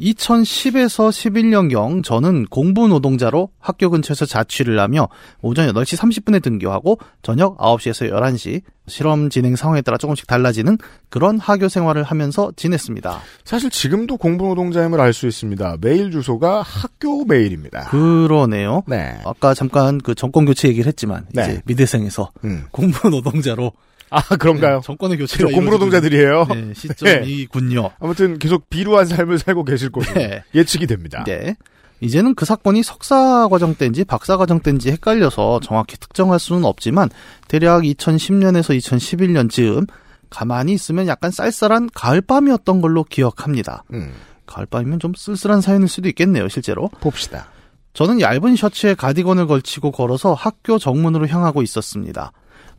[0.00, 5.08] 2010에서 11년경 저는 공부 노동자로 학교 근처에서 자취를 하며
[5.42, 10.78] 오전 8시 30분에 등교하고 저녁 9시에서 11시 실험 진행 상황에 따라 조금씩 달라지는
[11.10, 13.20] 그런 학교 생활을 하면서 지냈습니다.
[13.44, 15.78] 사실 지금도 공부 노동자임을 알 수 있습니다.
[15.80, 17.88] 메일 주소가 학교 메일입니다.
[17.90, 18.84] 그러네요.
[18.86, 19.18] 네.
[19.24, 21.42] 아까 잠깐 그 정권 교체 얘기를 했지만 네.
[21.42, 22.66] 이제 미대생에서 음.
[22.70, 23.72] 공부 노동자로
[24.10, 24.80] 아 그런가요?
[24.84, 26.46] 정권의 교체가 저 공부노동자들이에요.
[26.50, 27.90] 네, 시점이군요.
[28.00, 30.42] 아무튼 계속 비루한 삶을 살고 계실 것으로 네.
[30.54, 31.24] 예측이 됩니다.
[31.26, 31.56] 네.
[32.00, 37.10] 이제는 그 사건이 석사 과정 때인지 박사 과정 때인지 헷갈려서 정확히 특정할 수는 없지만
[37.48, 39.86] 대략 2010년에서 2011년 즈음
[40.30, 43.84] 가만히 있으면 약간 쌀쌀한 가을밤이었던 걸로 기억합니다.
[43.92, 44.12] 음,
[44.46, 46.88] 가을밤이면 좀 쓸쓸한 사연일 수도 있겠네요, 실제로.
[47.00, 47.48] 봅시다.
[47.94, 52.32] 저는 얇은 셔츠에 가디건을 걸치고 걸어서 학교 정문으로 향하고 있었습니다.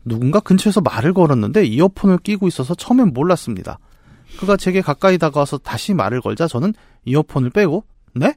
[0.04, 3.78] 누군가 근처에서 말을 걸었는데 이어폰을 끼고 있어서 처음엔 몰랐습니다.
[4.38, 6.72] 그가 제게 가까이 다가와서 다시 말을 걸자 저는
[7.04, 7.84] 이어폰을 빼고
[8.14, 8.34] 네?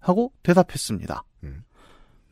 [0.00, 1.24] 하고 대답했습니다.
[1.44, 1.64] 음.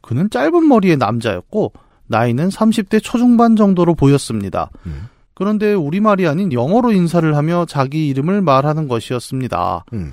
[0.01, 1.73] 그는 짧은 머리의 남자였고
[2.07, 4.71] 나이는 30대 초중반 정도로 보였습니다.
[4.87, 5.09] 음.
[5.35, 9.85] 그런데 우리말이 아닌 영어로 인사를 하며 자기 이름을 말하는 것이었습니다.
[9.93, 10.13] 음.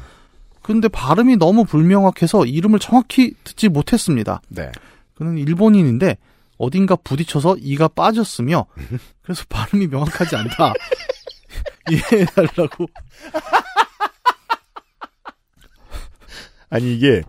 [0.62, 4.41] 근데 발음이 너무 불명확해서 이름을 정확히 듣지 못했습니다.
[4.49, 4.71] 네.
[5.15, 6.17] 그는 일본인인데
[6.60, 8.67] 어딘가 부딪혀서 이가 빠졌으며
[9.24, 10.74] 그래서 발음이 명확하지 않다.
[11.89, 12.86] 이해해달라고.
[16.69, 17.24] 아니 이게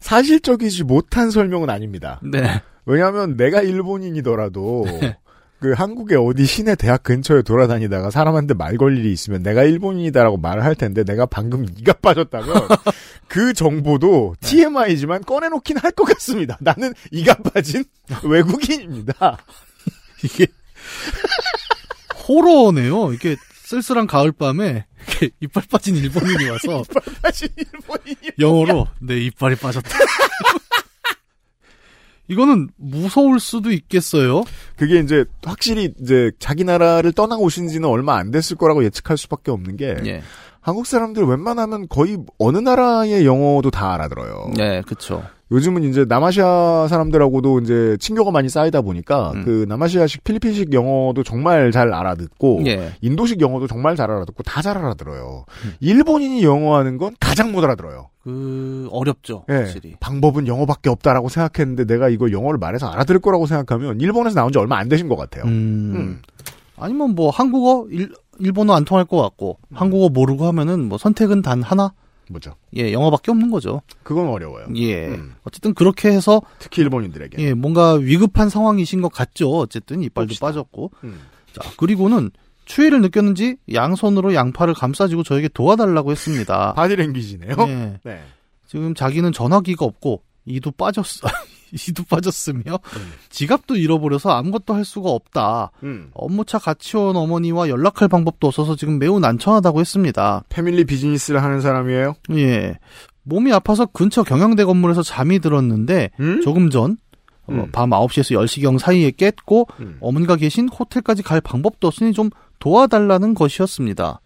[0.00, 2.18] 사실적이지 못한 설명은 아닙니다.
[2.22, 2.62] 네.
[2.86, 5.18] 왜냐하면 내가 일본인이더라도 네.
[5.58, 10.62] 그 한국의 어디 시내 대학 근처에 돌아다니다가 사람한테 말 걸 일이 있으면 내가 일본인이다라고 말을
[10.64, 12.46] 할 텐데 내가 방금 이가 빠졌다면
[13.26, 14.48] 그 정보도 네.
[14.48, 16.58] TMI지만 꺼내놓긴 할 것 같습니다.
[16.60, 17.84] 나는 이가 빠진
[18.22, 19.38] 외국인입니다.
[20.22, 20.46] 이게
[22.28, 23.12] 호러네요.
[23.14, 26.82] 이게 쓸쓸한 가을밤에 이렇게 이빨 빠진 일본인이 와서
[27.22, 29.88] 빠진 일본인이 영어로 내 이빨이 빠졌다.
[32.28, 34.44] 이거는 무서울 수도 있겠어요.
[34.76, 39.50] 그게 이제 확실히 이제 자기 나라를 떠나 오신 지는 얼마 안 됐을 거라고 예측할 수밖에
[39.50, 40.22] 없는 게 예.
[40.66, 44.50] 한국 사람들 웬만하면 거의 어느 나라의 영어도 다 알아들어요.
[44.56, 45.22] 네, 그쵸.
[45.52, 49.44] 요즘은 이제 남아시아 사람들하고도 이제 친교가 많이 쌓이다 보니까 음.
[49.44, 52.94] 그 남아시아식 필리핀식 영어도 정말 잘 알아듣고 예.
[53.00, 55.44] 인도식 영어도 정말 잘 알아듣고 다 잘 알아들어요.
[55.66, 55.74] 음.
[55.78, 58.08] 일본인이 영어하는 건 가장 못 알아들어요.
[58.24, 59.44] 그, 어렵죠.
[59.48, 59.54] 예.
[59.54, 59.94] 확실히.
[60.00, 64.78] 방법은 영어밖에 없다라고 생각했는데 내가 이걸 영어를 말해서 알아들을 거라고 생각하면 일본에서 나온 지 얼마
[64.78, 65.44] 안 되신 것 같아요.
[65.44, 65.92] 음.
[65.94, 66.22] 음.
[66.78, 69.76] 아니면 뭐 한국어, 일, 일본어 안 통할 것 같고, 음.
[69.76, 71.92] 한국어 모르고 하면은 뭐 선택은 단 하나?
[72.28, 72.54] 뭐죠?
[72.76, 73.82] 예, 영어밖에 없는 거죠.
[74.02, 74.66] 그건 어려워요.
[74.74, 75.08] 예.
[75.08, 75.34] 음.
[75.44, 77.42] 어쨌든 그렇게 해서, 특히 일본인들에게.
[77.42, 79.50] 예, 뭔가 위급한 상황이신 것 같죠.
[79.58, 80.46] 어쨌든 이빨도 봅시다.
[80.46, 80.90] 빠졌고.
[81.04, 81.20] 음.
[81.52, 82.30] 자, 그리고는
[82.64, 86.74] 추위를 느꼈는지 양손으로 양팔을 감싸지고 저에게 도와달라고 했습니다.
[86.74, 87.54] 바디랭귀지네요.
[87.68, 88.00] 예.
[88.02, 88.22] 네.
[88.66, 91.28] 지금 자기는 전화기가 없고 이도 빠졌어.
[91.88, 93.12] 이도 빠졌으며 음.
[93.30, 95.70] 지갑도 잃어버려서 아무것도 할 수가 없다.
[95.82, 96.10] 음.
[96.14, 100.44] 업무차 같이 온 어머니와 연락할 방법도 없어서 지금 매우 난처하다고 했습니다.
[100.48, 102.14] 패밀리 비즈니스를 하는 사람이에요.
[102.32, 102.78] 예.
[103.24, 106.40] 몸이 아파서 근처 경영대 건물에서 잠이 들었는데 음?
[106.42, 106.96] 조금 전
[107.48, 107.70] 어, 음.
[107.72, 109.98] 밤 9시에서 10시경 사이에 깼고 음.
[110.00, 114.20] 어머니가 계신 호텔까지 갈 방법도 없으니 좀 도와달라는 것이었습니다.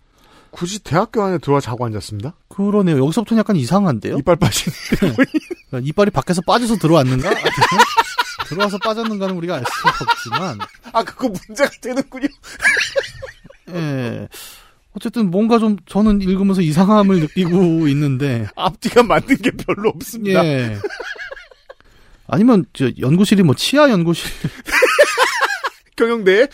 [0.50, 2.34] 굳이 대학교 안에 들어와 자고 앉았습니다.
[2.48, 2.98] 그러네요.
[3.04, 4.18] 여기서부터는 약간 이상한데요?
[4.18, 4.72] 이빨 빠진.
[4.98, 7.30] 그러니까 이빨이 밖에서 빠져서 들어왔는가?
[8.48, 10.58] 들어와서 빠졌는가는 우리가 알 수가 없지만,
[10.92, 12.26] 아 그거 문제가 되는군요.
[13.70, 14.28] 예.
[14.92, 20.44] 어쨌든 뭔가 좀 저는 읽으면서 이상함을 느끼고 있는데, 앞뒤가 맞는 게 별로 없습니다.
[20.44, 20.76] 예.
[22.26, 24.30] 아니면 저 연구실이 뭐 치아 연구실
[25.96, 26.48] 경영대에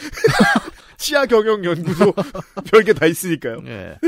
[0.97, 2.13] 치아 경영 연구소
[2.71, 3.63] 별게 다 있으니까요.
[3.67, 3.99] 예.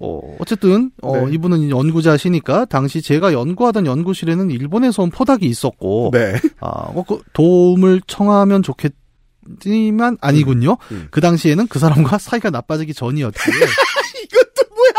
[0.00, 1.34] 어, 어쨌든 어, 네.
[1.34, 6.34] 이분은 연구자시니까 당시 제가 연구하던 연구실에는 일본에서 온 포닥이 있었고 네.
[6.60, 10.76] 아, 어, 그 도움을 청하면 좋겠지만 아니군요.
[10.92, 11.08] 음.
[11.10, 13.54] 그 당시에는 그 사람과 사이가 나빠지기 전이었기에
[14.24, 14.92] 이것도 뭐야?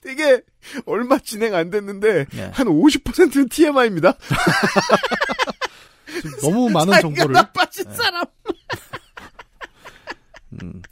[0.00, 0.42] 되게
[0.86, 2.50] 얼마 진행 안 됐는데 예.
[2.52, 4.14] 한 50%는 TMI입니다.
[6.22, 8.24] 좀 너무 많은 사이가 정보를 나빠진 사람.
[10.62, 10.82] 음,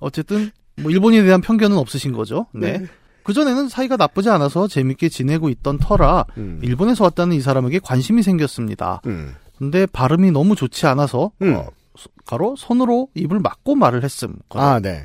[0.00, 2.46] 어쨌든 뭐 일본인에 대한 편견은 없으신 거죠.
[2.52, 2.78] 네.
[2.78, 2.86] 네.
[3.22, 6.60] 그 전에는 사이가 나쁘지 않아서 재밌게 지내고 있던 터라 음.
[6.62, 9.00] 일본에서 왔다는 이 사람에게 관심이 생겼습니다.
[9.06, 9.34] 음.
[9.58, 11.54] 근데 발음이 너무 좋지 않아서 음.
[11.54, 14.36] 어, 소- 가로 손으로 입을 막고 말을 했음.
[14.50, 15.04] 아, 네.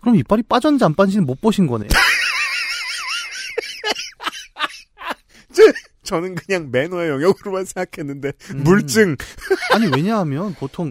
[0.00, 1.88] 그럼 이빨이 빠졌는지 안 빠진지는 못 보신 거네요.
[6.10, 8.64] 저는 그냥 매너의 영역으로만 생각했는데 음.
[8.64, 9.16] 물증.
[9.72, 10.90] 아니 왜냐하면 보통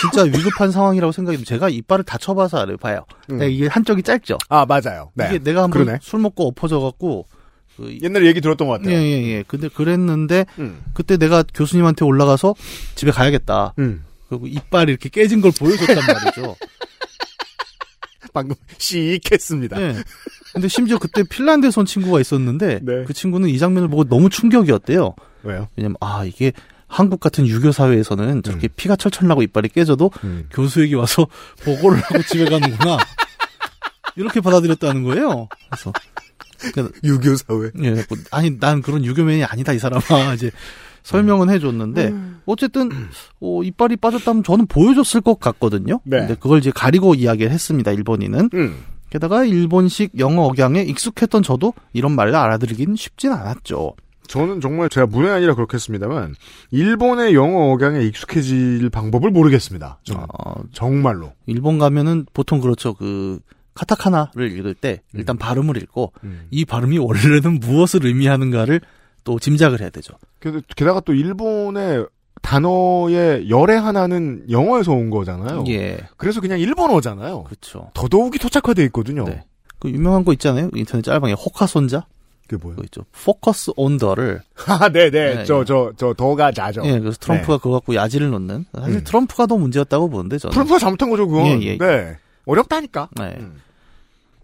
[0.00, 2.76] 진짜 위급한 상황이라고 생각해도 제가 이빨을 다쳐봐서 알아요.
[2.76, 3.04] 봐요.
[3.30, 3.38] 음.
[3.38, 4.38] 그러니까 이게 한쪽이 짧죠.
[4.48, 5.10] 아, 맞아요.
[5.14, 5.26] 네.
[5.30, 5.98] 이게 내가 한번 그러네.
[6.00, 7.26] 술 먹고 엎어져 갖고
[7.76, 8.94] 그 옛날에 얘기 들었던 것 같아요.
[8.94, 9.44] 예예예.
[9.48, 10.80] 근데 그랬는데 음.
[10.94, 12.54] 그때 내가 교수님한테 올라가서
[12.94, 13.74] 집에 가야겠다.
[13.80, 14.04] 음.
[14.28, 16.54] 그리고 이빨이 이렇게 깨진 걸 보여줬단 말이죠.
[18.32, 19.80] 방금 시익했습니다.
[19.80, 19.96] 예.
[20.52, 23.04] 근데 심지어 그때 핀란드에서 온 친구가 있었는데 네.
[23.04, 25.14] 그 친구는 이 장면을 보고 너무 충격이었대요.
[25.44, 25.68] 왜요?
[25.76, 26.52] 왜냐면 아 이게
[26.86, 30.46] 한국 같은 유교 사회에서는 저렇게 피가 철철 나고 이빨이 깨져도 음.
[30.50, 31.26] 교수에게 와서
[31.64, 32.98] 보고를 하고 집에 가는구나.
[34.16, 35.48] 이렇게 받아들였다는 거예요.
[35.70, 35.92] 그래서
[36.58, 37.70] 그러니까 유교 사회.
[37.82, 40.50] 예, 뭐, 아니 난 그런 유교맨이 아니다 이 사람아 이제
[41.02, 42.40] 설명은 해줬는데 음.
[42.46, 42.90] 어쨌든
[43.40, 46.00] 어, 이빨이 빠졌다면 저는 보여줬을 것 같거든요.
[46.04, 46.18] 네.
[46.18, 47.92] 근데 그걸 이제 가리고 이야기를 했습니다.
[47.92, 48.76] 일본인은 음.
[49.10, 53.94] 게다가 일본식 영어 억양에 익숙했던 저도 이런 말을 알아들기는 쉽진 않았죠.
[54.26, 56.34] 저는 정말 제가 문외 아니라 그렇겠습니다만
[56.70, 59.98] 일본의 영어 억양에 익숙해질 방법을 모르겠습니다.
[60.04, 61.32] 저는 어, 정말로.
[61.46, 62.94] 일본 가면은 보통 그렇죠.
[62.94, 63.40] 그
[63.74, 66.46] 카타카나를 읽을 때 일단 발음을 읽고 음.
[66.50, 68.80] 이 발음이 원래는 무엇을 의미하는가를
[69.24, 70.14] 또 짐작을 해야 되죠.
[70.40, 72.06] 게- 게다가 또 일본의
[72.42, 75.64] 단어의 열의 하나는 영어에서 온 거잖아요.
[75.68, 75.98] 예.
[76.16, 77.44] 그래서 그냥 일본어잖아요.
[77.44, 77.90] 그렇죠.
[77.94, 79.24] 더더욱이 토착화돼 있거든요.
[79.24, 79.44] 네.
[79.78, 80.70] 그 유명한 거 있잖아요.
[80.74, 82.06] 인터넷 짤방에 호카손자
[82.48, 82.76] 그게 뭐예요?
[82.76, 83.02] 그거 있죠.
[83.24, 85.10] 포커스 온 더를 아, 네네.
[85.10, 85.64] 네, 저, 예.
[85.64, 86.82] 저, 저, 더가 자죠.
[86.84, 89.04] 예, 그래서 트럼프가 그거 갖고 야지를 놓는 사실 음.
[89.04, 90.52] 트럼프가 더 문제였다고 보는데 저는.
[90.52, 91.46] 트럼프가 잘못한 거죠, 그건.
[91.46, 91.78] 예, 예.
[91.78, 92.16] 네.
[92.46, 93.08] 어렵다니까.
[93.16, 93.36] 네.
[93.38, 93.60] 음.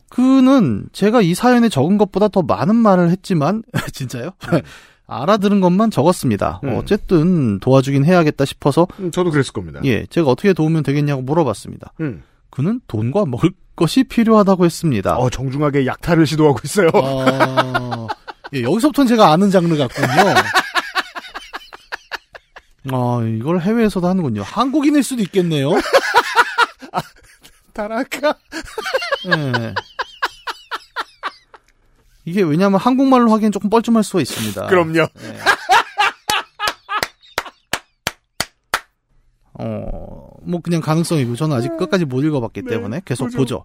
[0.09, 4.31] 그는 제가 이 사연에 적은 것보다 더 많은 말을 했지만 진짜요?
[5.07, 6.61] 알아들은 것만 적었습니다.
[6.65, 6.77] 음.
[6.77, 9.81] 어쨌든 도와주긴 해야겠다 싶어서 음, 저도 그랬을 겁니다.
[9.85, 11.95] 예, 제가 어떻게 도우면 되겠냐고 물어봤습니다.
[12.01, 12.23] 음.
[12.51, 15.17] 그는 돈과 먹을 것이 필요하다고 했습니다.
[15.17, 16.91] 어, 정중하게 약탈을 시도하고 있어요.
[16.93, 18.07] 어,
[18.55, 20.09] 예, 여기서부터는 제가 아는 장르 같군요.
[22.93, 24.43] 아, 이걸 해외에서도 하는군요.
[24.43, 25.73] 한국인일 수도 있겠네요.
[27.73, 28.35] 타라카.
[29.27, 29.75] 예.
[32.29, 34.67] 이게 왜냐하면 한국말로 하기엔 조금 뻘쭘할 수가 있습니다.
[34.67, 34.99] 그럼요.
[34.99, 35.09] 예.
[39.61, 43.39] 어, 뭐 그냥 가능성이고 저는 아직 끝까지 못 읽어봤기 네, 때문에 계속 그죠.
[43.39, 43.65] 보죠.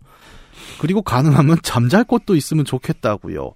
[0.80, 3.54] 그리고 가능하면 잠잘 곳도 있으면 좋겠다고요.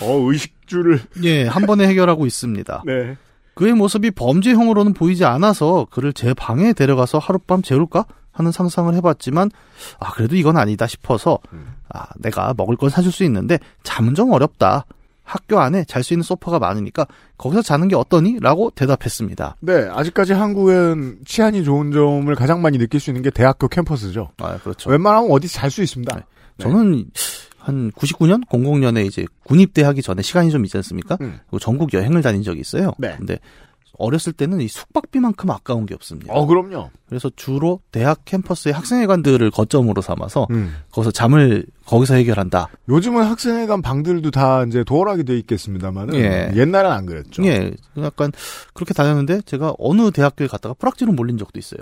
[0.00, 1.00] 어, 의식주를.
[1.24, 2.82] 예, 한 번에 해결하고 있습니다.
[2.86, 3.16] 네.
[3.54, 8.04] 그의 모습이 범죄형으로는 보이지 않아서 그를 제 방에 데려가서 하룻밤 재울까
[8.38, 9.50] 하는 상상을 해봤지만
[9.98, 11.74] 아 그래도 이건 아니다 싶어서 음.
[11.88, 14.86] 아 내가 먹을 건 사줄 수 있는데 잠은 좀 어렵다.
[15.24, 18.38] 학교 안에 잘 수 있는 소파가 많으니까 거기서 자는 게 어떠니?
[18.40, 19.56] 라고 대답했습니다.
[19.60, 24.30] 네, 아직까지 한국은 치안이 좋은 점을 가장 많이 느낄 수 있는 게 대학교 캠퍼스죠.
[24.38, 24.88] 아, 그렇죠.
[24.88, 26.16] 웬만하면 어디 잘수 있습니다.
[26.16, 26.22] 네.
[26.56, 27.10] 저는
[27.58, 31.18] 한 99년, 00년에 이제 군입대하기 전에 시간이 좀 있지 않습니까?
[31.20, 31.40] 음.
[31.60, 32.92] 전국 여행을 다닌 적이 있어요.
[32.96, 33.14] 네.
[33.18, 33.38] 근데
[33.98, 36.32] 어렸을 때는 이 숙박비만큼 아까운 게 없습니다.
[36.32, 36.90] 어, 그럼요.
[37.08, 40.76] 그래서 주로 대학 캠퍼스의 학생회관들을 거점으로 삼아서 음.
[40.92, 42.68] 거기서 잠을 거기서 해결한다.
[42.88, 46.52] 요즘은 학생회관 방들도 다 이제 도어락이 돼 있겠습니다만은 예.
[46.54, 47.44] 옛날엔 안 그랬죠.
[47.44, 48.30] 예, 약간
[48.72, 51.80] 그렇게 다녔는데 제가 어느 대학교에 갔다가 프락지로 몰린 적도 있어요.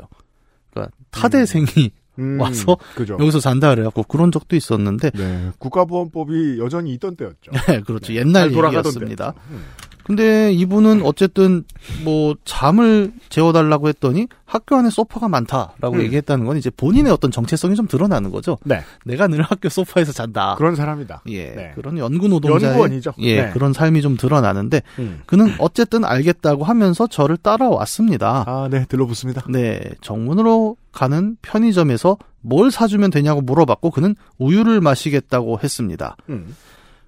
[0.70, 3.16] 그러니까 타대생이 음, 와서 그죠.
[3.20, 7.52] 여기서 잔다 그래갖고 그런 적도 있었는데, 네, 국가보안법이 여전히 있던 때였죠.
[7.68, 8.14] 네, 그렇죠.
[8.14, 9.32] 옛날 잘 돌아가던 얘기였습니다.
[9.32, 9.40] 때였죠.
[9.50, 9.64] 음.
[10.06, 11.64] 근데 이분은 어쨌든
[12.04, 16.02] 뭐 잠을 재워달라고 했더니 학교 안에 소파가 많다라고 음.
[16.02, 18.56] 얘기했다는 건 이제 본인의 어떤 정체성이 좀 드러나는 거죠.
[18.62, 20.54] 네, 내가 늘 학교 소파에서 잔다.
[20.58, 21.22] 그런 사람이다.
[21.30, 21.72] 예, 네.
[21.74, 23.14] 그런 연구 노동자의 연구원이죠.
[23.18, 23.50] 예, 네.
[23.50, 25.22] 그런 삶이 좀 드러나는데 음.
[25.26, 28.44] 그는 어쨌든 알겠다고 하면서 저를 따라왔습니다.
[28.46, 29.42] 아, 네, 들러붙습니다.
[29.48, 36.16] 네, 정문으로 가는 편의점에서 뭘 사주면 되냐고 물어봤고 그는 우유를 마시겠다고 했습니다.
[36.28, 36.54] 음.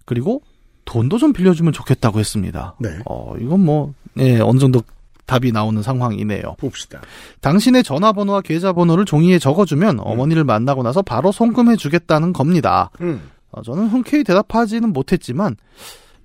[0.05, 0.43] 그리고
[0.88, 2.74] 돈도 좀 빌려주면 좋겠다고 했습니다.
[2.79, 2.88] 네.
[3.05, 4.81] 어, 이건 뭐, 예, 어느 정도
[5.27, 6.57] 답이 나오는 상황이네요.
[6.59, 7.03] 봅시다.
[7.42, 9.38] 당신의 전화번호와 계좌번호를 종이에 음.
[9.38, 12.90] 적어주면 어머니를 만나고 나서 바로 송금해 주겠다는 겁니다.
[13.03, 13.20] 음.
[13.51, 15.57] 어, 저는 흔쾌히 대답하지는 못했지만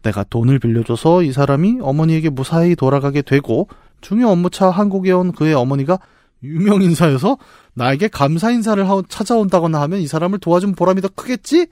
[0.01, 3.67] 내가 돈을 빌려줘서 이 사람이 어머니에게 무사히 돌아가게 되고
[3.99, 5.99] 중요 업무차 한국에 온 그의 어머니가
[6.41, 7.37] 유명 인사여서
[7.73, 11.67] 나에게 감사 인사를 하고 찾아온다거나 하면 이 사람을 도와준 보람이 더 크겠지?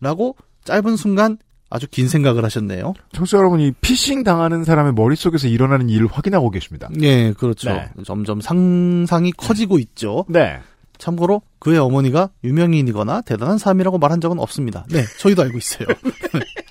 [0.00, 1.36] 라고 짧은 순간
[1.74, 2.92] 아주 긴 생각을 하셨네요.
[3.12, 6.90] 청취자 여러분, 이 피싱 당하는 사람의 머릿속에서 일어나는 일을 확인하고 계십니다.
[7.00, 7.70] 예, 그렇죠.
[7.72, 7.88] 네.
[8.04, 10.26] 점점 상상이 커지고 있죠.
[10.28, 10.60] 네.
[10.98, 14.84] 참고로 그의 어머니가 유명인이거나 대단한 사람이라고 말한 적은 없습니다.
[14.90, 15.88] 네, 저희도 알고 있어요.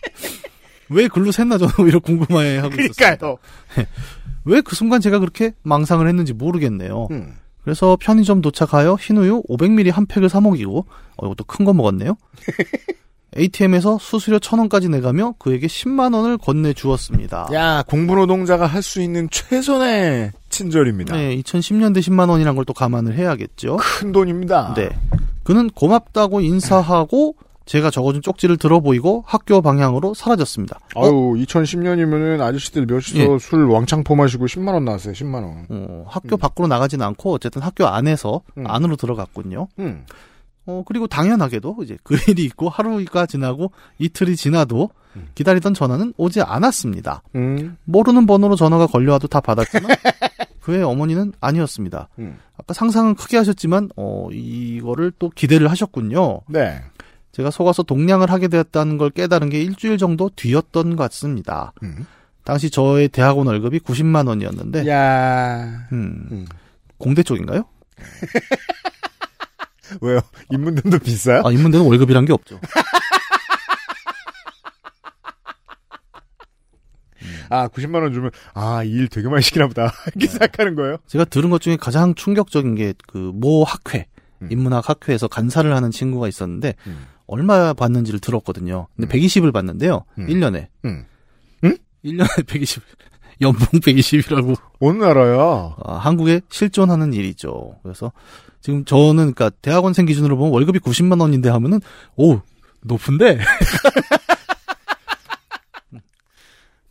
[0.89, 2.93] 왜 글로 샜나 저는 오히려 궁금해 하고 있었어요.
[3.17, 3.37] 그러니까요.
[4.45, 7.07] 왜그 순간 제가 그렇게 망상을 했는지 모르겠네요.
[7.11, 7.33] 음.
[7.63, 10.85] 그래서 편의점 도착하여 흰우유 500ml 한 팩을 사 먹이고
[11.17, 12.17] 어 이것도 큰 거 먹었네요.
[13.37, 17.47] ATM에서 수수료 1000원까지 내가며 그에게 10만 원을 건네 주었습니다.
[17.53, 21.15] 야, 공부 노동자가 할 수 있는 최선의 친절입니다.
[21.15, 23.77] 네, 2010년대 10만 원이란 걸 또 감안을 해야겠죠.
[23.77, 24.73] 큰 돈입니다.
[24.75, 24.89] 네.
[25.43, 30.79] 그는 고맙다고 인사하고 제가 적어준 쪽지를 들어보이고 학교 방향으로 사라졌습니다.
[30.95, 31.05] 어?
[31.05, 31.11] 아유,
[31.45, 33.39] 2010년이면은 아저씨들 몇이서 예.
[33.39, 35.65] 술 왕창 퍼마시고 10만 원 나왔어요, 10만 원.
[35.69, 38.65] 어, 학교 밖으로 나가진 않고 어쨌든 학교 안에서 음.
[38.67, 39.67] 안으로 들어갔군요.
[39.79, 40.03] 음.
[40.65, 45.27] 어, 그리고 당연하게도 이제 그 일이 있고 하루가 지나고 이틀이 지나도 음.
[45.35, 47.23] 기다리던 전화는 오지 않았습니다.
[47.35, 47.77] 음.
[47.85, 49.89] 모르는 번호로 전화가 걸려와도 다 받았지만
[50.61, 52.09] 그의 어머니는 아니었습니다.
[52.19, 52.37] 음.
[52.57, 56.41] 아까 상상은 크게 하셨지만 어, 이거를 또 기대를 하셨군요.
[56.47, 56.81] 네.
[57.31, 61.73] 제가 속아서 동냥을 하게 되었다는 걸 깨달은 게 일주일 정도 뒤였던 것 같습니다.
[61.81, 62.05] 음.
[62.43, 66.45] 당시 저의 대학원 월급이 90만 원이었는데 야 음, 음.
[66.97, 67.63] 공대 쪽인가요?
[70.01, 70.19] 왜요?
[70.51, 71.41] 인문등도 비싸요?
[71.45, 72.59] 아, 인문대는 월급이란 게 없죠.
[77.49, 79.91] 아, 90만 원 주면, 아, 이 일 되게 많이 시키나 보다.
[80.15, 80.97] 이렇게 생각하는 거예요?
[81.07, 84.07] 제가 들은 것 중에 가장 충격적인 게 그 모 학회
[84.41, 84.47] 음.
[84.51, 87.05] 인문학 학회에서 간사를 하는 친구가 있었는데 음.
[87.27, 88.87] 얼마 받는지를 들었거든요.
[88.95, 89.19] 근데 음.
[89.19, 90.05] 120을 받는데요.
[90.17, 90.27] 음.
[90.27, 90.67] 1년에.
[90.85, 91.05] 음.
[92.05, 92.81] 1년에 120.
[93.41, 94.55] 연봉 120이라고.
[94.79, 95.75] 어느 나라야?
[95.83, 97.75] 아, 한국에 실존하는 일이죠.
[97.83, 98.11] 그래서
[98.61, 101.81] 지금 저는 그러니까 대학원생 기준으로 보면 월급이 90만 원인데 하면은
[102.15, 102.39] 오
[102.81, 103.39] 높은데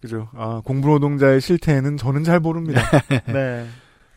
[0.00, 0.28] 그죠.
[0.34, 2.82] 아, 공부노동자의 실태는 저는 잘 모릅니다.
[3.28, 3.66] 네.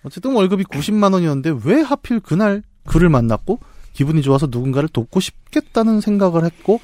[0.04, 3.60] 어쨌든 월급이 90만 원이었는데 왜 하필 그날 그를 만났고
[3.92, 6.80] 기분이 좋아서 누군가를 돕고 싶겠다는 생각을 했고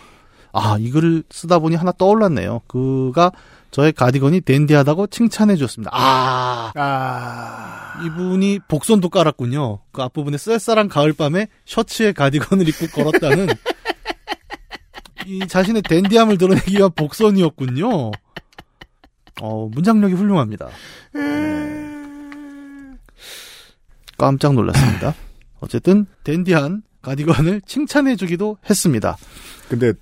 [0.53, 2.61] 아 이 글을 쓰다 보니 하나 떠올랐네요.
[2.67, 3.31] 그가
[3.71, 5.91] 저의 가디건이 댄디하다고 칭찬해 주었습니다.
[5.93, 8.03] 아 아.
[8.03, 9.79] 이분이 복선도 깔았군요.
[9.91, 13.47] 그 앞부분에 쌀쌀한 가을밤에 셔츠에 가디건을 입고 걸었다는
[15.27, 18.11] 이 자신의 댄디함을 드러내기 위한 복선이었군요.
[19.41, 20.69] 어, 문장력이 훌륭합니다.
[24.17, 25.13] 깜짝 놀랐습니다.
[25.59, 29.17] 어쨌든 댄디한 가디건을 칭찬해 주기도 했습니다.
[29.69, 29.93] 근데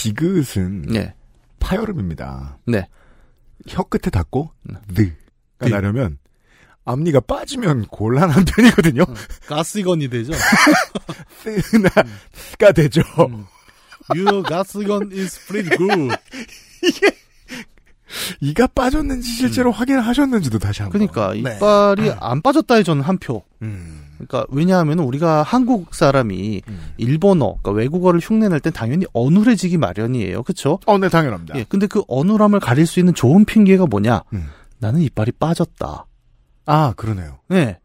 [0.00, 1.14] 디귿은 네,
[1.58, 2.58] 파열음입니다.
[2.66, 2.88] 네,
[3.68, 4.76] 혀 끝에 닫고 음.
[4.88, 5.12] 느가
[5.60, 5.68] 네.
[5.68, 6.18] 나려면
[6.84, 9.04] 앞니가 빠지면 곤란한 편이거든요.
[9.46, 10.32] 가스건이 되죠.
[11.44, 13.02] 쓰나가 되죠.
[13.28, 13.44] 음.
[14.16, 16.16] Your 가스건 is pretty good.
[18.40, 21.02] 이가 빠졌는지 실제로 확인을 하셨는지도 다시 한번.
[21.02, 21.06] 음.
[21.06, 21.56] 그러니까 네.
[21.56, 23.44] 이빨이 안 빠졌다에 저는 한 표.
[23.62, 24.09] 음.
[24.26, 26.92] 그러니까 왜냐하면 우리가 한국 사람이 음.
[26.98, 30.42] 일본어, 그러니까 외국어를 흉내낼 땐 당연히 어눌해지기 마련이에요.
[30.42, 30.78] 그렇죠?
[30.86, 31.58] 어, 네, 당연합니다.
[31.58, 31.64] 예.
[31.68, 34.22] 근데 그 어눌함을 가릴 수 있는 좋은 핑계가 뭐냐?
[34.32, 34.48] 음.
[34.78, 36.06] 나는 이빨이 빠졌다.
[36.66, 37.38] 아, 그러네요.
[37.48, 37.78] 네.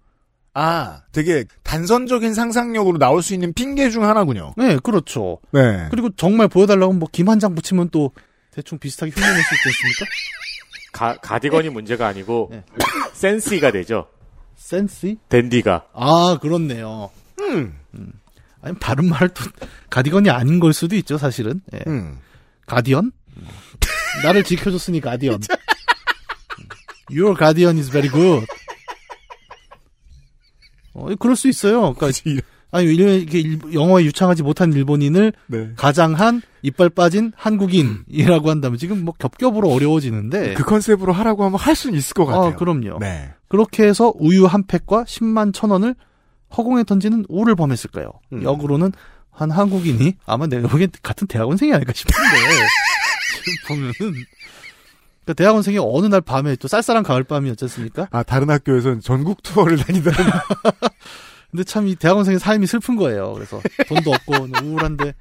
[0.54, 4.54] 아, 되게 단선적인 상상력으로 나올 수 있는 핑계 중 하나군요.
[4.58, 5.40] 네, 그렇죠.
[5.52, 5.88] 네.
[5.92, 8.12] 그리고 정말 보여달라고 하면 뭐김 한 장 붙이면 또
[8.52, 10.06] 대충 비슷하게 흉내낼 수 있지 않습니까?
[10.94, 12.64] 가, 가디건이 문제가 아니고 네.
[13.14, 14.08] 센시가 되죠.
[14.56, 15.18] 센시?
[15.30, 15.88] 댄디가.
[15.94, 17.10] 아, 그렇네요.
[17.40, 17.78] 음.
[18.62, 19.44] 아니, 바른 또,
[19.90, 21.62] 가디건이 아닌 걸 수도 있죠, 사실은.
[21.74, 21.80] 예.
[21.88, 22.20] 음.
[22.66, 23.12] 가디언?
[24.24, 25.42] 나를 지켜줬으니 가디언.
[27.12, 28.48] Your guardian is very good.
[30.94, 31.94] 어, 그럴 수 있어요.
[31.94, 35.72] 그러니까, 아니, 일- 이게 일- 영어에 유창하지 못한 일본인을 네.
[35.78, 40.56] 가장한 이빨 빠진 한국인이라고 한다면 지금 뭐 겹겹으로 어려워지는데.
[40.56, 42.48] 그 컨셉으로 하라고 하면 할 수는 있을 것 같아요.
[42.48, 42.98] 아, 그럼요.
[43.00, 43.34] 네.
[43.48, 45.96] 그렇게 해서 우유 한 팩과 10만 천 원을
[46.58, 48.10] 허공에 던지는 우를 범했을까요?
[48.34, 48.44] 음.
[48.44, 48.92] 역으로는
[49.32, 52.18] 한 한국인이 아마 내가 보기엔 같은 대학원생이 아닐까 싶은데
[53.44, 53.94] 지금 보면은
[55.24, 58.08] 그러니까 대학원생이 어느 날 밤에 또 쌀쌀한 가을 밤이었지 않습니까?
[58.12, 60.18] 아, 다른 학교에서는 전국 투어를 다니다는.
[61.52, 63.34] 근데 참 이 대학원생의 삶이 슬픈 거예요.
[63.34, 65.14] 그래서 돈도 없고 우울한데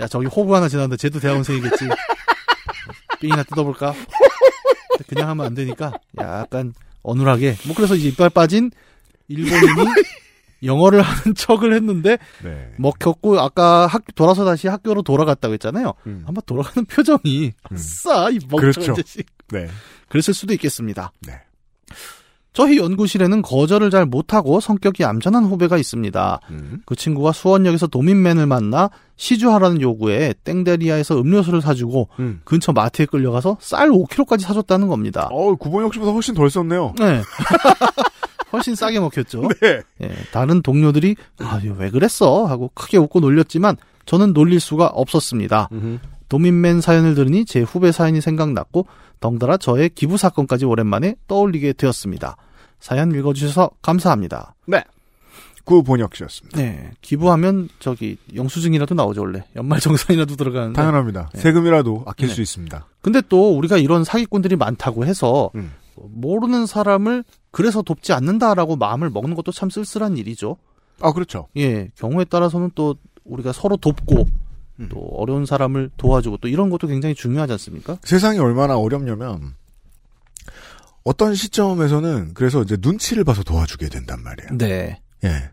[0.00, 1.88] 야 저기 호구 하나 지나는데 쟤도 대학원생이겠지.
[3.20, 3.94] 삥이나 뜯어볼까?
[5.08, 8.70] 그냥 하면 안 되니까 약간 어눌하게 뭐 그래서 이제 이빨 빠진
[9.28, 9.92] 일본인이
[10.64, 12.72] 영어를 하는 척을 했는데 네.
[12.78, 15.94] 먹혔고 아까 학 돌아서 다시 학교로 돌아갔다고 했잖아요.
[16.06, 16.24] 음.
[16.26, 17.74] 아마 돌아가는 표정이 음.
[17.76, 18.94] 아싸 이 멍청한 그렇죠.
[18.94, 19.26] 자식.
[19.52, 19.68] 네.
[20.08, 21.12] 그랬을 수도 있겠습니다.
[21.26, 21.40] 네.
[22.58, 26.40] 저희 연구실에는 거절을 잘 못하고 성격이 얌전한 후배가 있습니다.
[26.50, 26.82] 음.
[26.86, 32.40] 그 친구가 수원역에서 도민맨을 만나 시주하라는 요구에 땡데리아에서 음료수를 사주고 음.
[32.42, 35.28] 근처 마트에 끌려가서 쌀 5kg까지 사줬다는 겁니다.
[35.30, 36.94] 어, 구본혁 씨보다 훨씬 덜 썼네요.
[36.98, 37.22] 네.
[38.52, 39.42] 훨씬 싸게 먹혔죠.
[39.60, 39.82] 네.
[40.02, 42.44] 예, 다른 동료들이 아, 왜 그랬어?
[42.46, 45.68] 하고 크게 웃고 놀렸지만 저는 놀릴 수가 없었습니다.
[46.28, 48.88] 도민맨 사연을 들으니 제 후배 사연이 생각났고
[49.20, 52.36] 덩달아 저의 기부 사건까지 오랜만에 떠올리게 되었습니다.
[52.80, 54.54] 사연 읽어주셔서 감사합니다.
[55.68, 56.58] 구본혁 씨였습니다.
[56.58, 60.74] 네, 기부하면 저기 영수증이라도 나오죠 원래 연말정산이라도 들어가는데.
[60.74, 61.28] 당연합니다.
[61.34, 61.40] 네.
[61.40, 62.34] 세금이라도 아낄 네.
[62.34, 62.86] 수 있습니다.
[63.02, 65.72] 근데 또 우리가 이런 사기꾼들이 많다고 해서 음.
[65.94, 70.56] 모르는 사람을 그래서 돕지 않는다라고 마음을 먹는 것도 참 쓸쓸한 일이죠.
[71.02, 71.48] 아, 그렇죠.
[71.58, 74.26] 예, 경우에 따라서는 또 우리가 서로 돕고
[74.80, 74.88] 음.
[74.90, 77.98] 또 어려운 사람을 도와주고 또 이런 것도 굉장히 중요하지 않습니까?
[78.04, 79.54] 세상이 얼마나 어렵냐면
[81.08, 84.58] 어떤 시점에서는 그래서 이제 눈치를 봐서 도와주게 된단 말이에요.
[84.58, 85.00] 네.
[85.24, 85.50] 예.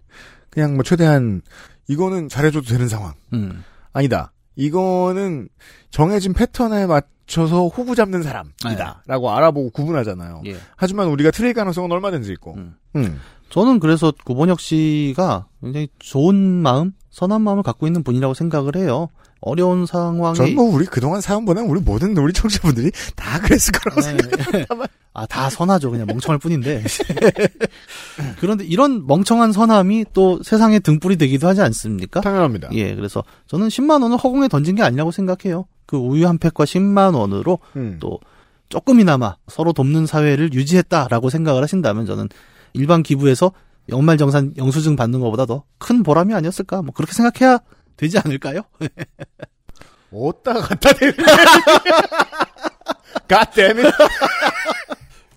[0.49, 1.41] 그냥 뭐 최대한
[1.87, 3.13] 이거는 잘해줘도 되는 상황.
[3.31, 3.63] 음.
[3.93, 4.33] 아니다.
[4.57, 5.47] 이거는
[5.91, 9.03] 정해진 패턴에 맞춰서 호구 잡는 사람이다.
[9.07, 10.41] 라고 알아보고 구분하잖아요.
[10.47, 10.57] 예.
[10.75, 12.55] 하지만 우리가 트레이 가능성은 얼마든지 있고.
[12.55, 12.75] 음.
[12.97, 13.21] 음.
[13.49, 19.07] 저는 그래서 구본혁 씨가 굉장히 좋은 마음, 선한 마음을 갖고 있는 분이라고 생각을 해요.
[19.45, 24.65] 어려운 상황에 전뭐 우리 그동안 사연 보낸 우리 모든 우리 청취자분들이 다 그랬을 거라고 생각해요.
[25.13, 25.91] 아, 다 선하죠.
[25.91, 26.83] 그냥 멍청할 뿐인데.
[28.41, 32.21] 그런데 이런 멍청한 선함이 또 세상의 등불이 되기도 하지 않습니까?
[32.21, 32.69] 당연합니다.
[32.73, 35.65] 예, 그래서 저는 10만 원을 허공에 던진 게 아니라고 생각해요.
[35.85, 37.97] 그 우유 한 팩과 10만 원으로 음.
[38.01, 38.19] 또
[38.69, 42.27] 조금이나마 서로 돕는 사회를 유지했다라고 생각을 하신다면 저는
[42.73, 43.51] 일반 기부에서
[43.89, 46.81] 연말정산 영수증 받는 것보다 더 큰 보람이 아니었을까?
[46.81, 47.59] 뭐 그렇게 생각해야
[47.97, 48.61] 되지 않을까요?
[50.11, 50.93] 어디다 갖다
[53.53, 53.83] 대는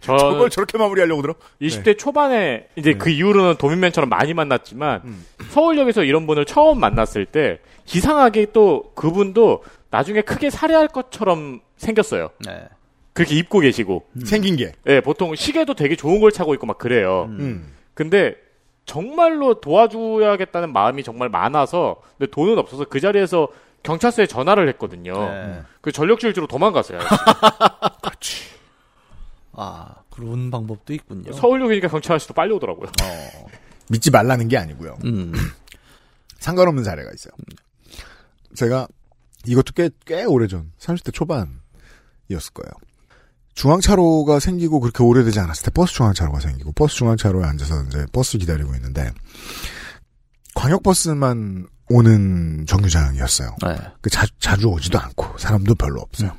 [0.01, 1.35] 저 저걸 저렇게 마무리하려고 들어?
[1.61, 2.99] 20대 초반에 이제 네.
[2.99, 5.25] 그 이후로는 도민맨처럼 많이 만났지만 음.
[5.51, 7.59] 서울역에서 이런 분을 처음 만났을 때
[7.93, 12.31] 이상하게 또 그분도 나중에 크게 살해할 것처럼 생겼어요.
[12.47, 12.69] 네.
[13.13, 14.07] 그렇게 입고 계시고.
[14.25, 14.73] 생긴 게.
[14.87, 17.27] 예, 보통 시계도 되게 좋은 걸 차고 있고 막 그래요.
[17.31, 17.73] 음.
[17.95, 18.37] 근데
[18.89, 23.49] 정말로 도와줘야겠다는 마음이 정말 많아서 근데 돈은 없어서 그 자리에서
[23.83, 25.13] 경찰서에 전화를 했거든요.
[25.13, 25.63] 네.
[25.83, 26.99] 그 전력질주로 도망갔어요.
[29.53, 31.33] 아, 그런 방법도 있군요.
[31.33, 32.89] 서울역이니까 경찰 아저씨도 빨리 오더라고요.
[33.91, 34.97] 믿지 말라는 게 아니고요.
[35.05, 35.35] 음.
[36.41, 37.33] 상관없는 사례가 있어요.
[38.55, 38.89] 제가
[39.47, 42.73] 이것도 꽤, 꽤 오래전, 30대 초반이었을 거예요.
[43.59, 48.73] 중앙차로가 생기고 그렇게 오래되지 않았을 때 버스 중앙차로가 생기고 버스 중앙차로에 앉아서 이제 버스 기다리고
[48.77, 49.11] 있는데
[50.55, 53.57] 광역버스만 오는 정류장이었어요.
[53.67, 53.77] 네.
[54.01, 56.37] 그 자, 자주 오지도 않고 사람도 별로 없어요.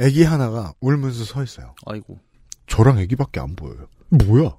[0.00, 1.76] 애기 하나가 울면서 서 있어요.
[1.86, 2.18] 아이고.
[2.66, 3.86] 저랑 애기밖에 안 보여요.
[4.08, 4.56] 뭐야?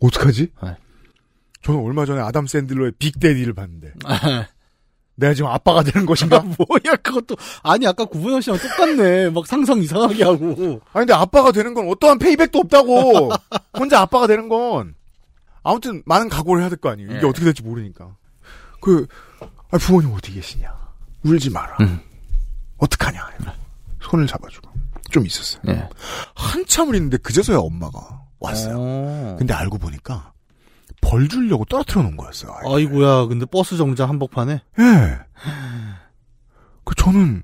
[0.00, 0.52] 어떡하지?
[0.62, 0.76] 네.
[1.62, 3.94] 저는 얼마 전에 아담 샌들러의 빅데디를 봤는데
[5.18, 6.38] 내가 지금 아빠가 되는 것인가?
[6.56, 7.36] 뭐야, 그것도.
[7.64, 9.30] 아니, 아까 구분현 씨랑 똑같네.
[9.30, 10.46] 막 상상 이상하게 하고.
[10.92, 13.30] 아니 근데 아빠가 되는 건 어떠한 페이백도 없다고.
[13.76, 14.94] 혼자 아빠가 되는 건
[15.64, 17.10] 아무튼 많은 각오를 해야 될 거 아니에요.
[17.10, 17.26] 이게 네.
[17.26, 18.14] 어떻게 될지 모르니까.
[18.80, 19.06] 그
[19.72, 20.72] 아, 부모님 어디 계시냐?
[21.24, 21.76] 울지 마라.
[21.80, 22.00] 음.
[22.78, 23.28] 어떡하냐?
[24.00, 24.70] 손을 잡아주고
[25.10, 25.60] 좀 있었어요.
[25.68, 25.88] 예.
[26.34, 28.76] 한참을 있는데 그제서야 엄마가 왔어요.
[28.78, 29.36] 어.
[29.38, 30.32] 근데 알고 보니까
[31.00, 32.52] 벌 주려고 떨어뜨려 놓은 거였어요.
[32.52, 32.74] 아이를.
[32.74, 34.60] 아이고야, 근데 버스 정장 한복판에?
[34.78, 35.18] 예.
[36.84, 37.42] 그 저는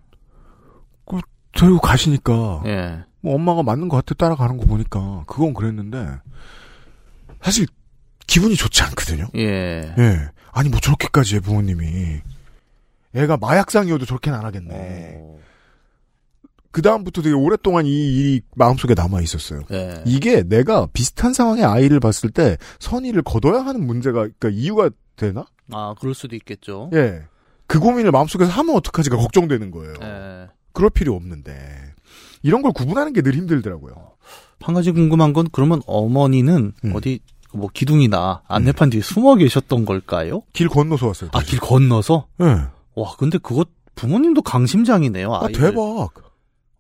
[1.07, 1.21] 그
[1.53, 3.05] 데리고 가시니까 예.
[3.21, 6.19] 뭐 엄마가 맞는 것 같아 따라가는 거 보니까 그건 그랬는데
[7.43, 7.67] 사실
[8.27, 9.29] 기분이 좋지 않거든요.
[9.37, 9.95] 예.
[9.99, 10.29] 예.
[10.53, 12.21] 아니 뭐 저렇게까지 해 부모님이
[13.15, 15.17] 애가 마약상이어도 저렇게는 안 하겠네.
[15.19, 15.39] 어.
[16.75, 19.63] 그 다음부터 되게 오랫동안 이 일이 마음속에 남아 있었어요.
[19.71, 20.03] 예.
[20.05, 25.47] 이게 내가 비슷한 상황의 아이를 봤을 때 선의를 거둬야 하는 문제가 그러니까 이유가 되나?
[25.71, 26.91] 아, 그럴 수도 있겠죠.
[26.93, 27.23] 예.
[27.69, 29.95] 그 고민을 마음속에서 하면 어떡하지가 걱정되는 거예요.
[30.03, 30.49] 예.
[30.73, 31.55] 그럴 필요 없는데
[32.43, 33.95] 이런 걸 구분하는 게 늘 힘들더라고요.
[34.61, 36.93] 한 가지 궁금한 건 그러면 어머니는 음.
[36.97, 37.21] 어디
[37.53, 40.43] 뭐 기둥이나 안내판 뒤에 숨어 계셨던 걸까요?
[40.53, 41.31] 길 건너서 왔어요.
[41.35, 42.27] 아, 길 건너서?
[42.41, 42.47] 예.
[42.97, 45.33] 와, 근데 그것 부모님도 강심장이네요.
[45.33, 45.61] 아, 아이를.
[45.71, 46.24] 대박.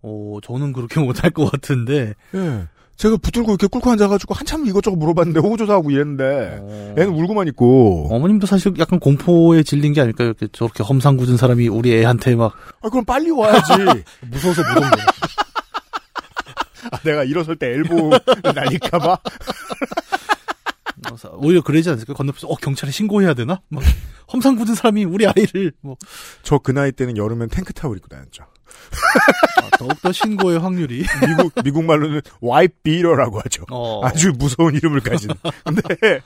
[0.05, 2.15] 오, 저는 그렇게 못할 것 같은데.
[2.35, 2.69] 예.
[2.97, 6.95] 제가 붙들고 이렇게 꿇고 앉아가지고 한참 이것저것 물어봤는데 호구조사하고 이랬는데 어.
[6.97, 8.07] 애는 울고만 있고.
[8.11, 10.29] 어머님도 사실 약간 공포에 질린 게 아닐까요?
[10.29, 12.53] 이렇게 저렇게 험상궂은 사람이 우리 애한테 막
[12.83, 13.73] 아 그럼 빨리 와야지.
[14.31, 15.07] 무서워서 못 온 거야.
[16.93, 18.11] 아, 내가 일어설 때 엘보
[18.55, 19.17] 날릴까봐.
[21.05, 22.15] 그래서 오히려 그러지 않습니까?
[22.15, 23.61] 건너편에서 어 경찰에 신고해야 되나?
[23.69, 23.83] 막
[24.33, 25.97] 험상궂은 사람이 우리 아이를 뭐
[26.43, 28.45] 저 그 나이 때는 여름엔 탱크탑을 입고 다녔죠.
[29.63, 33.65] 아, 더욱더 신고의 확률이 미국 미국 말로는 와이프 비러라고 하죠.
[33.71, 34.05] 어.
[34.05, 35.31] 아주 무서운 이름을 가진.
[35.65, 36.21] 근데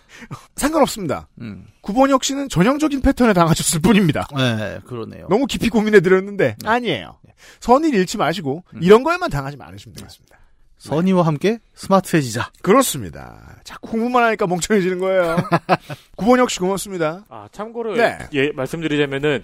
[0.57, 1.29] 상관없습니다.
[1.41, 1.67] 음.
[1.81, 4.27] 구본혁 씨는 전형적인 패턴에 당하셨을 뿐입니다.
[4.37, 5.27] 네, 그러네요.
[5.29, 7.19] 너무 깊이 고민해 드렸는데 아니에요.
[7.61, 10.39] 선의를 잃지 마시고 이런 거에만 당하지 않으시면 되겠습니다.
[10.79, 12.53] 선의와 함께 스마트해지자.
[12.63, 13.57] 그렇습니다.
[13.65, 15.37] 자꾸 공부만 하니까 멍청해지는 거예요.
[16.17, 17.25] 구본혁 씨 고맙습니다.
[17.29, 18.19] 아, 참고로 네.
[18.35, 19.43] 예, 말씀드리자면은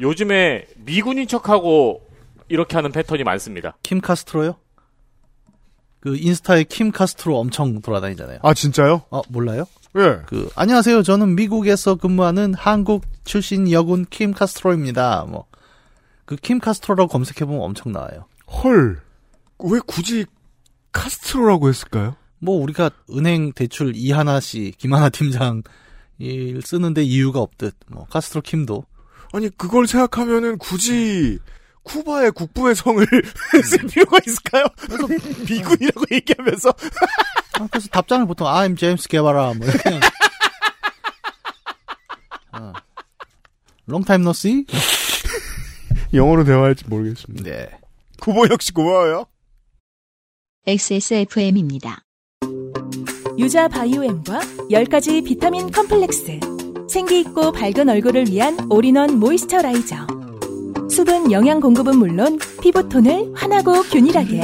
[0.00, 2.02] 요즘에 미군인 척하고
[2.48, 3.76] 이렇게 하는 패턴이 많습니다.
[3.82, 4.56] 킴 카스트로요?
[6.00, 8.38] 그 인스타에 킴 카스트로 엄청 돌아다니잖아요.
[8.42, 9.02] 아 진짜요?
[9.10, 9.66] 어, 몰라요?
[9.98, 10.20] 예.
[10.26, 11.02] 그 안녕하세요.
[11.02, 15.26] 저는 미국에서 근무하는 한국 출신 여군 킴 카스트로입니다.
[15.28, 15.46] 뭐
[16.24, 18.26] 그 킴 카스트로라고 검색해 보면 엄청 나와요.
[18.62, 19.00] 헐.
[19.58, 20.24] 왜 굳이
[20.92, 22.14] 카스트로라고 했을까요?
[22.38, 25.62] 뭐 우리가 은행 대출 이하나 씨, 김하나 팀장
[26.18, 28.84] 일 쓰는데 이유가 없듯 뭐 카스트로 킴도
[29.32, 31.38] 아니 그걸 생각하면은 굳이
[31.82, 33.06] 쿠바의 국부의 성을
[33.64, 34.66] 쓸 필요가 있을까요?
[35.48, 40.00] 미군이라고 얘기하면서 아, 그래서 답장을 보통 I'm James Guevara 뭐 그냥
[42.52, 42.72] 어.
[43.88, 44.66] Long time no see?
[46.12, 47.48] 영어로 대화할지 모르겠습니다.
[47.48, 47.70] 네.
[48.20, 49.26] 구본혁 씨 고마워요.
[50.66, 52.02] XSFM입니다.
[53.38, 56.59] 유자 biome과 10가지 비타민 컴플렉스.
[56.90, 60.08] 생기 있고 밝은 얼굴을 위한 all-in-one moisturizer.
[60.90, 64.40] 수분 영양 공급은 물론 피부톤을 환하고 균일하게.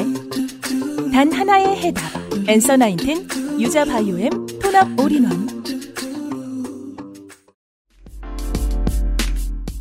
[1.13, 2.05] 단 하나의 해답.
[2.47, 3.29] Answer Nineteen
[3.61, 4.31] 유자 biome
[4.63, 5.65] tone-up all-in-one.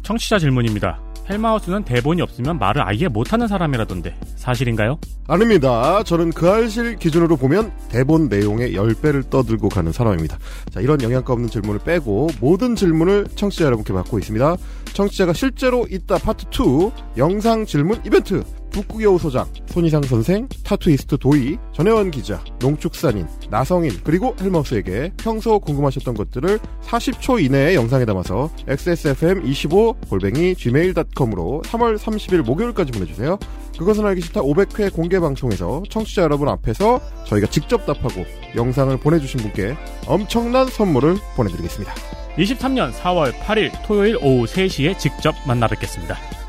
[0.02, 1.05] 청취자 질문입니다.
[1.30, 5.00] 헬마우스는 대본이 없으면 말을 아예 못하는 사람이라던데 사실인가요?
[5.28, 6.04] 아닙니다.
[6.04, 10.38] 저는 그알싫 기준으로 보면 대본 내용의 10배를 떠들고 가는 사람입니다.
[10.72, 14.56] 자, 이런 영양가 없는 질문을 빼고 모든 질문을 청취자 여러분께 받고 있습니다.
[14.94, 22.12] 청취자가 실제로 있다 파트 2 영상 질문 이벤트 북구여우 소장, 손희상 선생, 타투이스트 도희, 전혜원
[22.12, 31.62] 기자, 농축산인, 나성인, 그리고 헬마우스에게 평소 궁금하셨던 것들을 40초 이내에 영상에 담아서 xsfm25 골뱅이 gmail.com으로
[31.66, 33.38] 3월 30일 목요일까지 보내주세요.
[33.78, 39.76] 그것은 알기 싫다 500회 공개 방송에서 청취자 여러분 앞에서 저희가 직접 답하고 영상을 보내주신 분께
[40.08, 41.94] 엄청난 선물을 보내드리겠습니다.
[42.38, 46.45] 23년 4월 8일 토요일 오후 3시에 직접 만나 뵙겠습니다.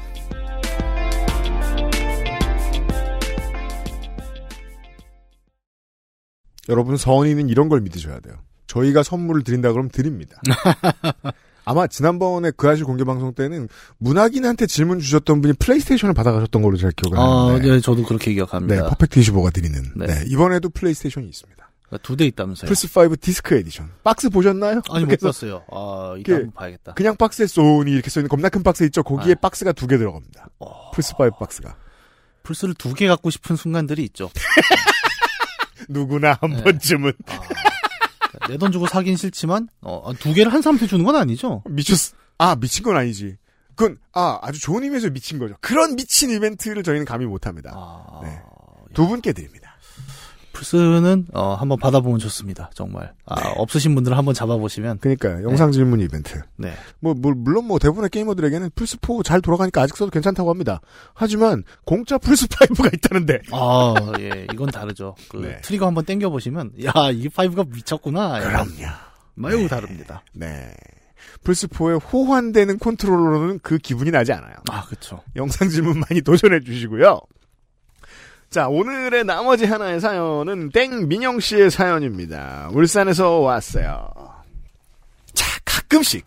[6.68, 8.34] 여러분 선의는 이런 걸 믿으셔야 돼요.
[8.66, 10.40] 저희가 선물을 드린다 그러면 드립니다.
[11.64, 16.92] 아마 지난번에 그 아실 공개 방송 때는 문학인한테 질문 주셨던 분이 플레이스테이션을 받아가셨던 걸로 제가
[16.96, 17.68] 기억을 아, 하는데.
[17.70, 18.74] 네, 저도 그렇게 기억합니다.
[18.82, 19.82] 네, Perfect 25가 드리는.
[19.96, 20.06] 네.
[20.06, 21.70] 네, 이번에도 플레이스테이션이 있습니다.
[22.02, 22.68] 두대 있다면서요?
[22.68, 23.90] 플스 5 disc edition.
[24.04, 24.80] 박스 보셨나요?
[24.90, 25.62] 아니 못 봤어요.
[25.70, 26.94] 아, 이따 한번 봐야겠다.
[26.94, 29.02] 그냥 박스에 소니 이렇게 써 있는 겁나 큰 박스 있죠?
[29.04, 29.40] 거기에 아.
[29.40, 30.48] 박스가 두 개 들어갑니다.
[30.60, 30.90] 어.
[30.92, 31.76] 플스 5 박스가.
[32.42, 34.30] 플스를 두 개 갖고 싶은 순간들이 있죠.
[35.88, 36.62] 누구나 한 네.
[36.62, 37.12] 번쯤은.
[38.48, 41.62] 내돈 주고 사긴 싫지만 어, 두 개를 한 사람한테 주는 건 아니죠.
[41.68, 41.96] 미쳤,
[42.38, 43.36] 아, 미친 건 아니지.
[43.74, 45.54] 그건, 아, 아주 좋은 의미에서 미친 거죠.
[45.60, 47.72] 그런 미친 이벤트를 저희는 감히 못 합니다.
[47.74, 48.40] 아, 네.
[48.94, 49.65] 두 분께 드립니다.
[50.56, 52.70] 플스는 어, 한번 받아보면 좋습니다.
[52.72, 53.12] 정말.
[53.26, 53.52] 아, 네.
[53.56, 55.42] 없으신 분들은 한번 잡아보시면 그러니까요.
[55.42, 56.40] 영상 질문 이벤트.
[56.56, 56.72] 네.
[56.98, 60.80] 뭐, 뭐, 물론 뭐 대부분의 게이머들에게는 플스 4 잘 돌아가니까 아직 써도 괜찮다고 합니다.
[61.12, 63.40] 하지만 공짜 플스 5가 있다는데.
[63.52, 65.14] 아, 예, 이건 다르죠.
[65.28, 65.60] 그 네.
[65.60, 68.40] 트리거 한번 당겨 보시면 야, 이게 5가 미쳤구나.
[68.40, 68.70] 그럼요.
[69.34, 69.68] 매우 네.
[69.68, 70.22] 다릅니다.
[70.32, 70.72] 네.
[71.44, 74.54] 플스4에 호환되는 컨트롤러로는 그 기분이 나지 않아요.
[74.70, 75.22] 아, 그렇죠.
[75.36, 77.20] 영상 질문 많이 도전해 주시고요.
[78.50, 82.70] 자, 오늘의 나머지 하나의 사연은 땡민영 씨의 사연입니다.
[82.72, 84.10] 울산에서 왔어요.
[85.34, 86.24] 자, 가끔씩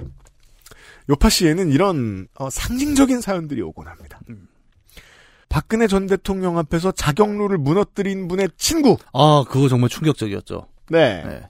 [1.10, 4.20] 요파 씨에는 이런 어, 상징적인 사연들이 오곤 합니다.
[5.48, 8.98] 박근혜 전 대통령 앞에서 자격루를 무너뜨린 분의 친구.
[9.14, 10.68] 아, 그거 정말 충격적이었죠.
[10.90, 11.24] 네.
[11.24, 11.50] 네.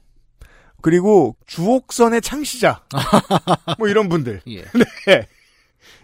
[0.82, 2.84] 그리고 주옥선의 창시자.
[3.78, 4.42] 뭐 이런 분들.
[4.48, 4.64] 예.
[5.06, 5.28] 네.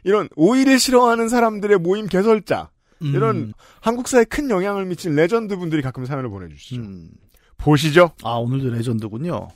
[0.03, 2.69] 이런 오이를 싫어하는 사람들의 모임 개설자.
[3.01, 6.81] 음, 이런 한국사에 큰 영향을 미친 레전드 분들이 가끔 사연을 보내주시죠.
[6.81, 7.09] 음.
[7.57, 8.11] 보시죠.
[8.23, 9.47] 아, 오늘도 legend군요.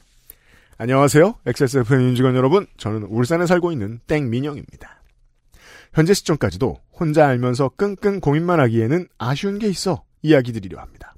[0.77, 1.35] 안녕하세요.
[1.45, 2.65] XSFM 윤직원 여러분.
[2.77, 5.01] 저는 울산에 살고 있는 땡민영입니다.
[5.93, 11.13] 현재 시점까지도 혼자 알면서 끙끙 고민만 하기에는 아쉬운 게 있어 이야기 드리려 합니다.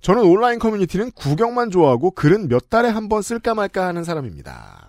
[0.00, 4.87] 저는 온라인 커뮤니티는 구경만 좋아하고 글은 몇 달에 한 번 쓸까 말까 하는 사람입니다.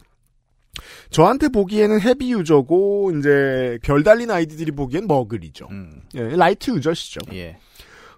[1.09, 5.67] 저한테 보기에는 heavy user고 이제 별 달린 아이디들이 보기엔 머글이죠.
[5.71, 6.01] 음.
[6.15, 7.21] 예, light user시죠.
[7.33, 7.57] 예.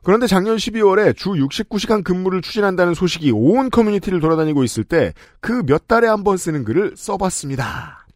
[0.03, 5.87] 그런데 작년 12월에 주 69시간 근무를 추진한다는 소식이 온 커뮤니티를 돌아다니고 있을 때 그 몇
[5.87, 8.07] 달에 한 번 쓰는 글을 써봤습니다.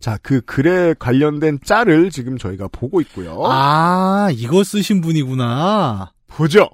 [0.00, 3.40] 자, 그 글에 관련된 짤을 지금 저희가 보고 있고요.
[3.46, 6.12] 아, 이거 쓰신 분이구나.
[6.26, 6.68] 보죠.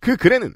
[0.00, 0.52] 그 글에는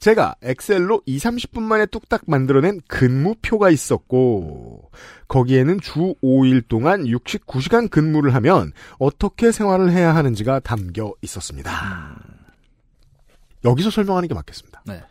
[0.00, 4.90] 제가 엑셀로 2, 30분 만에 뚝딱 만들어낸 근무표가 있었고
[5.28, 12.18] 거기에는 주 5일 동안 69시간 근무를 하면 어떻게 생활을 해야 하는지가 담겨 있었습니다.
[13.62, 14.82] 여기서 설명하는 게 맞겠습니다.
[14.86, 15.02] 네.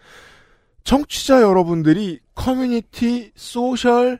[0.83, 4.19] 청취자 여러분들이 커뮤니티, social,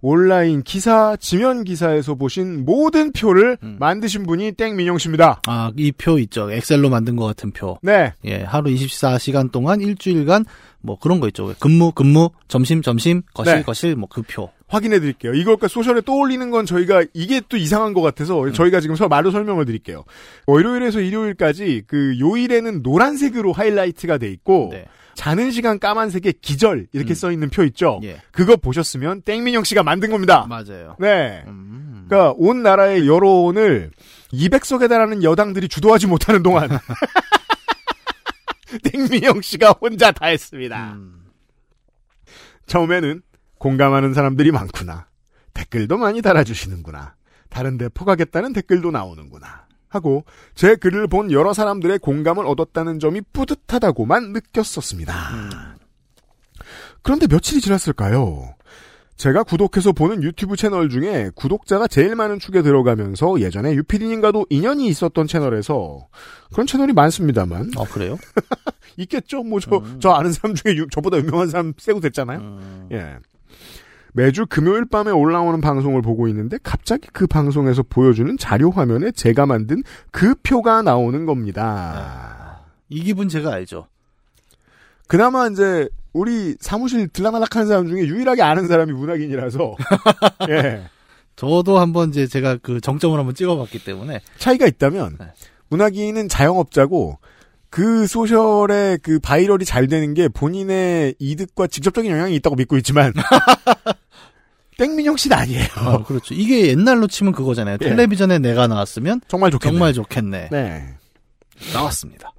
[0.00, 3.76] 온라인 기사, 지면 기사에서 보신 모든 표를 음.
[3.80, 5.40] 만드신 분이 땡민영 씨입니다.
[5.46, 6.50] 아, 이 표 있죠.
[6.50, 7.78] 엑셀로 만든 것 같은 표.
[7.82, 8.12] 네.
[8.24, 10.44] 예, 하루 24시간 동안 일주일간
[10.80, 11.52] 뭐 그런 거 있죠.
[11.58, 13.62] 근무, 근무, 점심, 점심, 거실, 네.
[13.62, 14.50] 거실, 뭐 그 표.
[14.68, 15.32] 확인해 드릴게요.
[15.34, 18.52] 이걸까 소셜에 떠올리는 건 저희가 이게 또 이상한 것 같아서 음.
[18.52, 20.04] 저희가 지금 서- 말로 설명을 드릴게요.
[20.46, 24.84] 월요일에서 일요일까지 그 요일에는 노란색으로 하이라이트가 돼 있고 네.
[25.14, 27.14] 자는 시간 까만색에 기절 이렇게 음.
[27.14, 27.98] 써 있는 표 있죠.
[28.04, 28.20] 예.
[28.30, 30.46] 그거 보셨으면 땡민영 씨가 만든 겁니다.
[30.48, 30.94] 맞아요.
[31.00, 31.42] 네.
[31.46, 32.04] 음.
[32.08, 33.90] 그러니까 온 나라의 여론을
[34.32, 36.68] 200석에 달하는 여당들이 주도하지 못하는 동안
[38.84, 40.92] 땡민영 씨가 혼자 다 했습니다.
[40.92, 41.24] 음.
[42.66, 43.22] 처음에는
[43.58, 45.06] 공감하는 사람들이 많구나.
[45.54, 47.14] 댓글도 많이 달아주시는구나.
[47.50, 49.66] 다른데 포가겠다는 댓글도 나오는구나.
[49.88, 55.76] 하고 제 글을 본 여러 사람들의 공감을 얻었다는 점이 뿌듯하다고만 느꼈었습니다.
[57.02, 58.54] 그런데 며칠이 지났을까요?
[59.16, 65.26] 제가 구독해서 보는 유튜브 채널 중에 구독자가 제일 많은 축에 들어가면서 예전에 유피디님과도 인연이 있었던
[65.26, 66.06] 채널에서
[66.52, 68.16] 그런 채널이 많습니다만 아, 그래요?
[68.98, 69.42] 있겠죠.
[69.42, 72.38] 뭐저저 아는 사람 중에 유- 저보다 유명한 사람 세고 됐잖아요.
[72.38, 72.88] 음.
[72.92, 73.16] 예.
[74.18, 79.84] 매주 금요일 밤에 올라오는 방송을 보고 있는데 갑자기 그 방송에서 보여주는 자료 화면에 제가 만든
[80.10, 82.64] 그 표가 나오는 겁니다.
[82.88, 83.86] 이 기분 제가 알죠.
[85.06, 89.76] 그나마 이제 우리 사무실 들락날락하는 사람 중에 유일하게 아는 사람이 문학인이라서
[90.50, 90.82] 예.
[91.36, 95.26] 저도 한번 이제 제가 그 정점을 한번 찍어봤기 때문에 차이가 있다면 네.
[95.68, 97.18] 문학인은 자영업자고
[97.70, 103.12] 그 social의 그 viral이 잘 되는 게 본인의 이득과 직접적인 영향이 있다고 믿고 있지만
[104.78, 105.66] 땡민영 씨는 아니에요.
[105.74, 106.34] 아, 그렇죠.
[106.34, 107.78] 이게 옛날로 치면 그거잖아요.
[107.82, 107.88] 예.
[107.88, 109.72] 텔레비전에 내가 나왔으면 정말 좋겠네.
[109.72, 110.48] 정말 좋겠네.
[110.50, 110.94] 네.
[111.72, 112.32] 나왔습니다.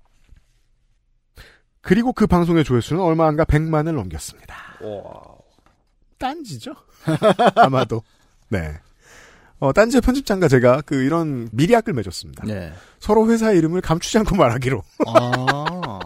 [1.82, 4.56] 그리고 그 방송의 조회수는 얼마 안가 100만을 넘겼습니다.
[4.82, 5.22] 와.
[6.18, 6.74] 딴지죠?
[7.56, 8.04] 아마도.
[8.50, 8.74] 네.
[9.60, 12.46] 어, 딴지의 편집장과 제가 그 이런 미리약을 맺었습니다.
[12.46, 12.72] 네.
[13.00, 14.82] 서로 회사 이름을 감추지 않고 말하기로.
[15.08, 16.00] 아.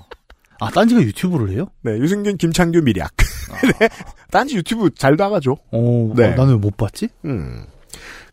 [0.60, 1.68] 아, 딴지가 유튜브를 해요?
[1.82, 3.12] 네, 유승균, 김창규 미리약.
[3.80, 3.90] 네.
[4.32, 5.58] 딴지 유튜브 잘 나가죠.
[5.72, 6.28] 어, 네.
[6.28, 7.10] 아, 나는 왜못 봤지?
[7.26, 7.66] 음.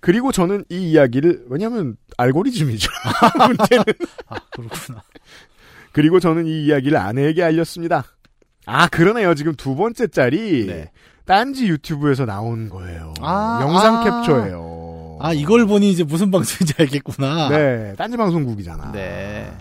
[0.00, 2.88] 그리고 저는 이 이야기를, 왜냐면, 알고리즘이죠.
[3.46, 3.84] 문제는.
[4.28, 5.02] 아, 그렇구나.
[5.92, 8.04] 그리고 저는 이 이야기를 아내에게 알렸습니다.
[8.64, 9.34] 아, 그러네요.
[9.34, 10.90] 지금 두 번째 짤이, 네.
[11.26, 13.12] 딴지 유튜브에서 나온 거예요.
[13.20, 14.22] 아, 영상 아.
[14.22, 14.79] 캡처예요.
[15.20, 17.48] 아, 이걸 보니 이제 무슨 방송인지 알겠구나.
[17.50, 18.92] 네, 딴지 방송국이잖아.
[18.92, 19.52] 네.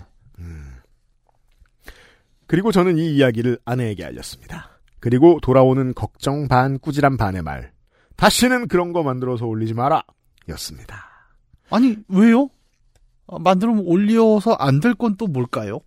[2.47, 4.79] 그리고 저는 이 이야기를 아내에게 알렸습니다.
[4.99, 7.71] 그리고 돌아오는 걱정 반 꾸지람 반의 말.
[8.15, 10.01] 다시는 그런 거 만들어서 올리지 마라.
[10.49, 11.05] 였습니다.
[11.69, 12.49] 아니, 왜요?
[13.27, 15.79] 아, 만들면 올려서 안 될 건 또 뭘까요?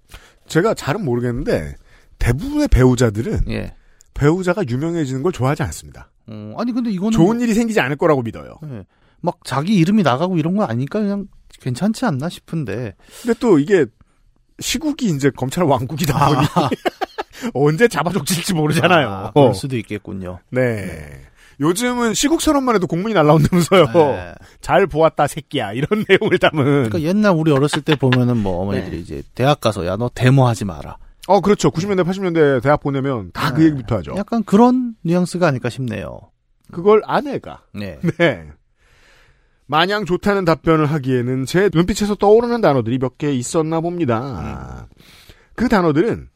[0.46, 1.74] 제가 잘은 모르겠는데
[2.20, 3.74] 대부분의 배우자들은 예.
[4.14, 6.12] 배우자가 유명해지는 걸 좋아하지 않습니다.
[6.28, 7.10] 어, 아니, 근데 이거는.
[7.10, 8.54] 좋은 일이 생기지 않을 거라고 믿어요.
[8.68, 8.84] 예.
[9.22, 11.26] 막 자기 이름이 나가고 이런 거 아니까 그냥
[11.60, 12.94] 괜찮지 않나 싶은데.
[13.22, 13.86] 근데 또 이게
[14.60, 16.46] 시국이 이제 검찰 왕국이다 보니
[17.54, 19.08] 언제 잡아족질지 모르잖아요.
[19.08, 20.40] 아, 그럴 수도 있겠군요.
[20.50, 21.22] 네.
[21.60, 23.86] 요즘은 시국선언만 해도 공문이 날라온다면서요.
[23.92, 24.34] 네.
[24.60, 26.64] 잘 보았다 새끼야 이런 내용을 담은.
[26.64, 30.96] 그러니까 옛날 우리 어렸을 때 보면은 뭐 어머니들이 이제 대학 가서 야 너 데모하지 마라.
[31.28, 31.70] 어 그렇죠.
[31.70, 33.66] 90년대 80년대 대학 보내면 다그 네.
[33.66, 34.14] 얘기부터 하죠.
[34.16, 36.18] 약간 그런 뉘앙스가 아닐까 싶네요.
[36.72, 38.00] 그걸 아내가 네.
[38.18, 38.48] 네.
[39.72, 44.86] 마냥 좋다는 답변을 하기에는 제 눈빛에서 떠오르는 단어들이 몇 개 있었나 봅니다.
[45.54, 46.28] 그 단어들은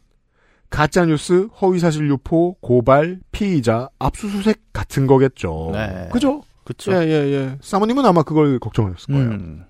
[0.70, 5.68] 가짜뉴스, 허위사실 유포, 고발, 피의자, 압수수색 같은 거겠죠.
[5.74, 6.08] 네.
[6.10, 6.42] 그죠?
[6.64, 6.92] 그쵸.
[6.92, 7.58] 예, 예, 예.
[7.60, 9.28] 사모님은 아마 그걸 걱정했을 거예요.
[9.28, 9.64] 음.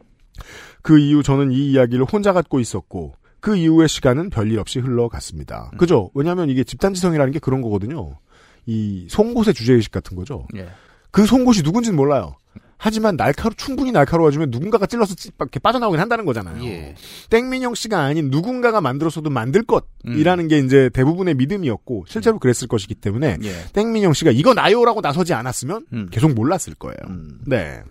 [0.83, 5.71] 그 이후 저는 이 이야기를 혼자 갖고 있었고, 그 이후의 시간은 별일 없이 흘러갔습니다.
[5.73, 5.79] 음.
[5.79, 6.11] 그죠?
[6.15, 8.17] 왜냐하면 이게 집단지성이라는 게 그런 거거든요.
[8.65, 10.47] 이 송곳의 주제의식 같은 거죠.
[10.57, 10.69] 예.
[11.11, 12.37] 그 송곳이 누군지는 몰라요.
[12.79, 16.63] 하지만 날카로 충분히 날카로워지면 누군가가 찔러서 찌- 이렇게 빠져나오긴 한다는 거잖아요.
[16.65, 16.95] 예.
[17.31, 20.13] 땡민영 씨가 아닌 누군가가 만들었어도 만들 음.
[20.13, 23.53] 것이라는 게 이제 대부분의 믿음이었고 실제로 그랬을 것이기 때문에 예.
[23.73, 26.09] 땡민영 씨가 이거 나요라고 나서지 않았으면 음.
[26.11, 26.97] 계속 몰랐을 거예요.
[27.09, 27.41] 음.
[27.47, 27.83] 네.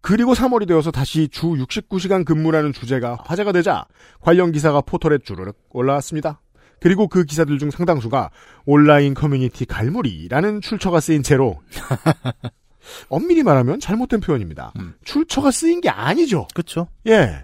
[0.00, 3.84] 그리고 3월이 되어서 다시 주 69시간 근무라는 주제가 화제가 되자
[4.20, 6.40] 관련 기사가 포털에 주르륵 올라왔습니다.
[6.80, 8.30] 그리고 그 기사들 중 상당수가
[8.64, 11.60] 온라인 커뮤니티 갈무리라는 출처가 쓰인 채로
[13.08, 14.72] 엄밀히 말하면 잘못된 표현입니다.
[14.78, 14.94] 음.
[15.04, 16.46] 출처가 쓰인 게 아니죠.
[16.54, 16.88] 그쵸.
[17.06, 17.42] 예.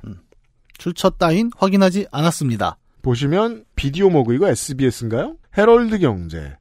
[0.78, 2.76] 출처 따윈 확인하지 않았습니다.
[3.02, 5.36] 보시면 비디오 머그 이거 SBS인가요?
[5.56, 6.56] 헤럴드 경제,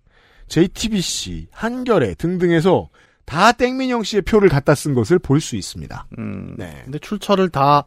[0.50, 2.90] JTBC, 한겨레 등등에서
[3.26, 6.08] 다 땡민영 씨의 표를 갖다 쓴 것을 볼 수 있습니다.
[6.20, 6.56] 음.
[6.58, 6.82] 네.
[6.84, 7.86] 근데 출처를 다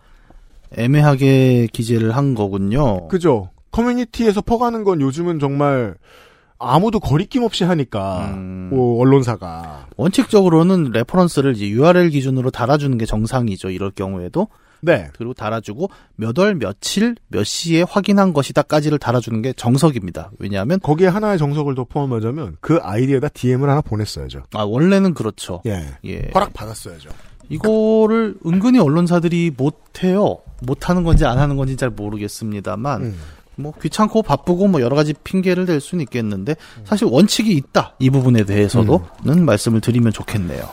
[0.77, 3.07] 애매하게 기재를 한 거군요.
[3.09, 3.51] 그죠?
[3.71, 5.95] 커뮤니티에서 퍼가는 건 요즘은 정말
[6.59, 8.71] 아무도 거리낌 없이 하니까 음.
[8.73, 13.71] 뭐 언론사가 원칙적으로는 reference를 이제 URL 기준으로 달아주는 게 정상이죠.
[13.71, 14.49] 이럴 경우에도.
[14.83, 20.31] 네 그리고 달아주고 몇 월 며칠 몇 시에 확인한 것이다까지를 달아주는 게 정석입니다.
[20.39, 24.43] 왜냐하면 거기에 하나의 정석을 더 포함하자면 그 아이디에다 DM을 하나 보냈어야죠.
[24.53, 25.63] 아 원래는 그렇죠.
[25.67, 25.87] 예.
[26.05, 26.31] 예.
[26.35, 27.09] 허락 받았어야죠.
[27.49, 30.39] 이거를 은근히 언론사들이 못해요.
[30.63, 33.19] 못하는 건지 안 하는 건지 잘 모르겠습니다만 음.
[33.57, 38.45] 뭐 귀찮고 바쁘고 뭐 여러 가지 핑계를 댈 수는 있겠는데 사실 원칙이 있다 이 부분에
[38.45, 40.69] 대해서도는 말씀을 드리면 좋겠네요.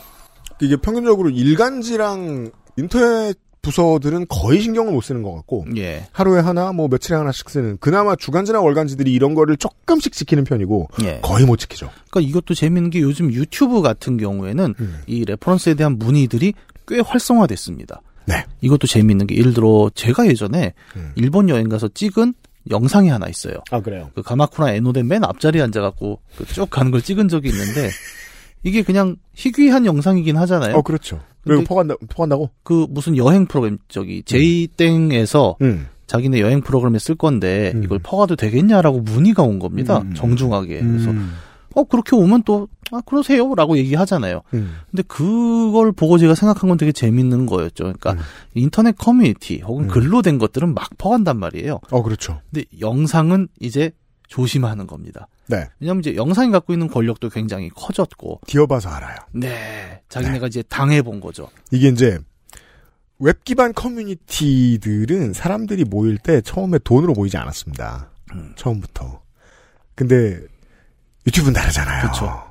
[0.61, 6.89] 이게 평균적으로 일간지랑 인터넷 부서들은 거의 신경을 못 쓰는 것 같고 예, 하루에 하나 뭐
[6.89, 11.19] 며칠에 하나씩 쓰는 그나마 주간지나 월간지들이 이런 거를 조금씩 지키는 편이고 예.
[11.21, 11.89] 거의 못 지키죠.
[12.11, 15.01] 그러니까 이것도 재밌는 게 요즘 유튜브 같은 경우에는 음.
[15.07, 16.53] 이 reference에 대한 문의들이
[16.87, 18.01] 꽤 활성화됐습니다.
[18.25, 18.45] 네.
[18.59, 21.13] 이것도 재밌는 게 예를 들어 제가 예전에 음.
[21.15, 22.33] 일본 여행 가서 찍은
[22.69, 23.55] 영상이 하나 있어요.
[23.71, 24.09] 아 그래요.
[24.15, 27.89] 그 가마쿠라 에노덴 맨 앞자리에 앉아갖고 그 쭉 가는 걸 찍은 적이 있는데
[28.63, 30.75] 이게 그냥 희귀한 영상이긴 하잖아요.
[30.77, 31.19] 어 그렇죠.
[31.45, 32.49] 왜 포간다 포간다고?
[32.63, 35.87] 그 무슨 여행 프로그램 저기 제이땡에서 음.
[36.07, 37.83] 자기네 여행 프로그램에 쓸 건데 음.
[37.83, 39.99] 이걸 퍼가도 되겠냐라고 문의가 온 겁니다.
[39.99, 40.13] 음.
[40.13, 40.79] 정중하게.
[40.79, 41.33] 그래서 음.
[41.75, 44.43] 어 그렇게 오면 또 아 그러세요라고 얘기하잖아요.
[44.53, 44.77] 음.
[44.91, 47.85] 근데 그걸 보고 제가 생각한 건 되게 재밌는 거였죠.
[47.85, 48.19] 그러니까 음.
[48.53, 49.87] 인터넷 커뮤니티 혹은 음.
[49.87, 51.79] 글로 된 것들은 막 퍼간단 말이에요.
[51.89, 52.39] 어 그렇죠.
[52.51, 53.91] 근데 영상은 이제
[54.27, 55.27] 조심하는 겁니다.
[55.47, 55.67] 네.
[55.79, 58.41] 왜냐면 이제 영상이 갖고 있는 권력도 굉장히 커졌고.
[58.45, 59.17] 데어봐서 알아요.
[59.31, 60.01] 네.
[60.09, 61.49] 자기네가 이제 당해본 거죠.
[61.71, 62.19] 이게 이제
[63.17, 68.11] 웹 기반 커뮤니티들은 사람들이 모일 때 처음에 돈으로 모이지 않았습니다.
[68.33, 68.53] 음.
[68.55, 69.21] 처음부터.
[69.95, 70.41] 근데
[71.27, 72.11] 유튜브는 다르잖아요.
[72.11, 72.43] 그쵸.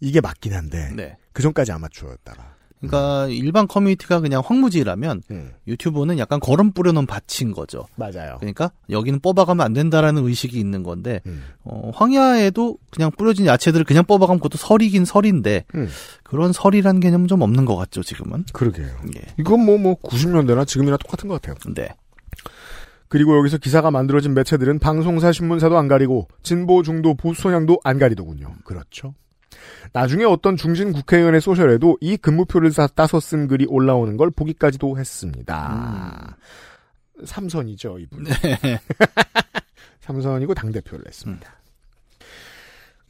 [0.00, 1.16] 이게 맞긴 한데 네.
[1.32, 2.58] 그 전까지 아마추어였다가.
[2.80, 5.50] 그러니까 일반 커뮤니티가 그냥 황무지라면 음.
[5.66, 7.86] 유튜브는 약간 거름 뿌려놓은 밭인 거죠.
[7.96, 8.36] 맞아요.
[8.38, 11.42] 그러니까 여기는 뽑아가면 안 된다라는 의식이 있는 건데 음.
[11.64, 15.88] 어, 황야에도 그냥 뿌려진 야채들을 그냥 뽑아가면 그것도 설이긴 설인데 음.
[16.22, 18.44] 그런 설이라는 개념은 좀 없는 것 같죠 지금은.
[18.52, 18.86] 그러게요.
[19.16, 19.22] 예.
[19.38, 21.56] 이건 뭐, 뭐, 90년대나 지금이나 똑같은 것 같아요.
[21.74, 21.88] 네.
[23.08, 28.54] 그리고 여기서 기사가 만들어진 매체들은 방송사, 신문사도 안 가리고, 진보, 중도, 보수 성향도 안 가리더군요.
[28.64, 29.14] 그렇죠.
[29.92, 36.36] 나중에 어떤 중진 국회의원의 소셜에도 이 근무표를 따, 따서 쓴 글이 올라오는 걸 보기까지도 했습니다.
[37.24, 38.24] 삼선이죠, 이분.
[38.24, 38.32] 네.
[40.00, 41.52] 삼선이고 당대표를 했습니다.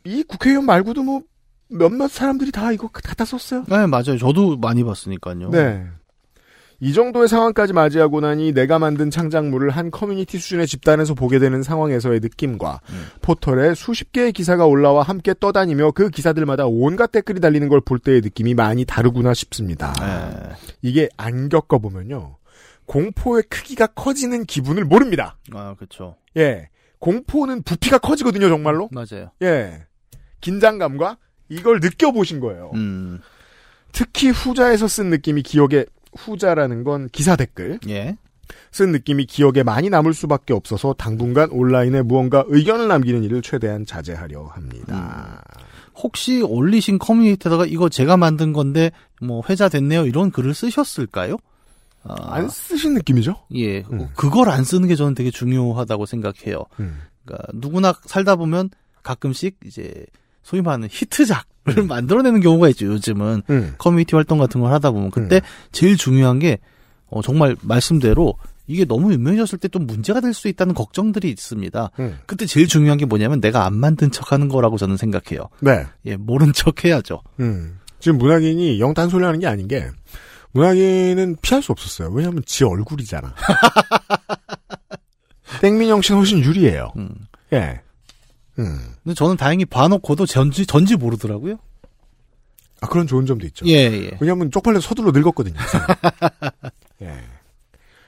[0.05, 1.23] 이 국회의원 말고도 뭐,
[1.69, 3.65] 몇몇 사람들이 다 이거 갖다 썼어요.
[3.69, 4.17] 네 맞아요.
[4.19, 5.51] 저도 많이 봤으니까요.
[5.51, 5.87] 네.
[6.81, 12.21] 이 정도의 상황까지 맞이하고 나니 내가 만든 창작물을 한 커뮤니티 수준의 집단에서 보게 되는 상황에서의
[12.21, 12.81] 느낌과
[13.21, 18.21] 포털에 수십 개의 기사가 올라와 함께 떠다니며 그 기사들마다 온갖 댓글이 달리는 걸 볼 때의
[18.21, 19.93] 느낌이 많이 다르구나 싶습니다.
[20.01, 20.55] 네.
[20.83, 22.37] 이게 안 겪어보면요.
[22.87, 25.37] 공포의 크기가 커지는 기분을 모릅니다.
[25.53, 26.17] 아 그렇죠.
[26.37, 26.69] 예.
[27.01, 28.89] 공포는 부피가 커지거든요, 정말로.
[28.93, 29.31] 맞아요.
[29.43, 29.85] 예.
[30.41, 31.17] 긴장감과
[31.49, 32.71] 이걸 느껴보신 거예요.
[32.75, 33.21] 음.
[33.93, 35.87] 특히 후자에서 쓴 느낌이 기억에
[36.17, 38.17] 후자라는 건 기사 댓글 예.
[38.73, 44.47] 쓴 느낌이 기억에 많이 남을 수밖에 없어서 당분간 온라인에 무언가 의견을 남기는 일을 최대한 자제하려
[44.47, 45.43] 합니다.
[45.95, 48.91] 혹시 올리신 커뮤니티에다가 이거 제가 만든 건데
[49.21, 51.37] 뭐 회자 됐네요 이런 글을 쓰셨을까요?
[52.05, 53.35] 아, 안 쓰신 느낌이죠?
[53.55, 54.09] 예, 음.
[54.15, 56.65] 그걸 안 쓰는 게 저는 되게 중요하다고 생각해요.
[56.81, 57.01] 음.
[57.25, 58.71] 그러니까 누구나 살다 보면
[59.03, 60.07] 가끔씩 이제
[60.49, 62.87] 소위 말하는 히트작을 만들어내는 경우가 있죠.
[62.87, 63.75] 요즘은 음.
[63.77, 65.43] 커뮤니티 활동 같은 걸 하다 보면 그때
[65.73, 66.57] 제일 중요한 게
[67.11, 68.33] 어, 정말 말씀대로
[68.67, 71.91] 이게 너무 유명해졌을 때좀 문제가 될 수 있다는 걱정들이 있습니다.
[72.01, 72.19] 음.
[72.25, 75.51] 그때 제일 중요한 게 뭐냐면 내가 안 만든 척하는 거라고 저는 생각해요.
[75.61, 75.85] 네.
[76.07, 77.21] 예, 모른 척 해야죠.
[77.41, 77.79] 음.
[78.01, 79.91] 지금 문학인이 영 딴소리 하는 게 아닌 게
[80.53, 82.09] 문학인은 피할 수 없었어요.
[82.11, 83.35] 왜냐하면 지 얼굴이잖아.
[85.61, 86.91] 땡민영 씨는 훨씬 유리해요.
[86.97, 87.11] 음.
[87.53, 87.83] 예.
[88.59, 88.79] 음.
[89.05, 91.59] 근데 저는 다행히 봐놓고도 전지 전지 모르더라고요.
[92.81, 93.67] 아 그런 좋은 점도 있죠.
[93.67, 94.11] 예, 예.
[94.21, 95.57] 왜냐하면 쪽팔려 서둘러 늙었거든요.
[97.03, 97.15] 예.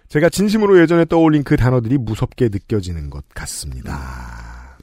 [0.08, 4.76] 제가 진심으로 예전에 떠올린 그 단어들이 무섭게 느껴지는 것 같습니다.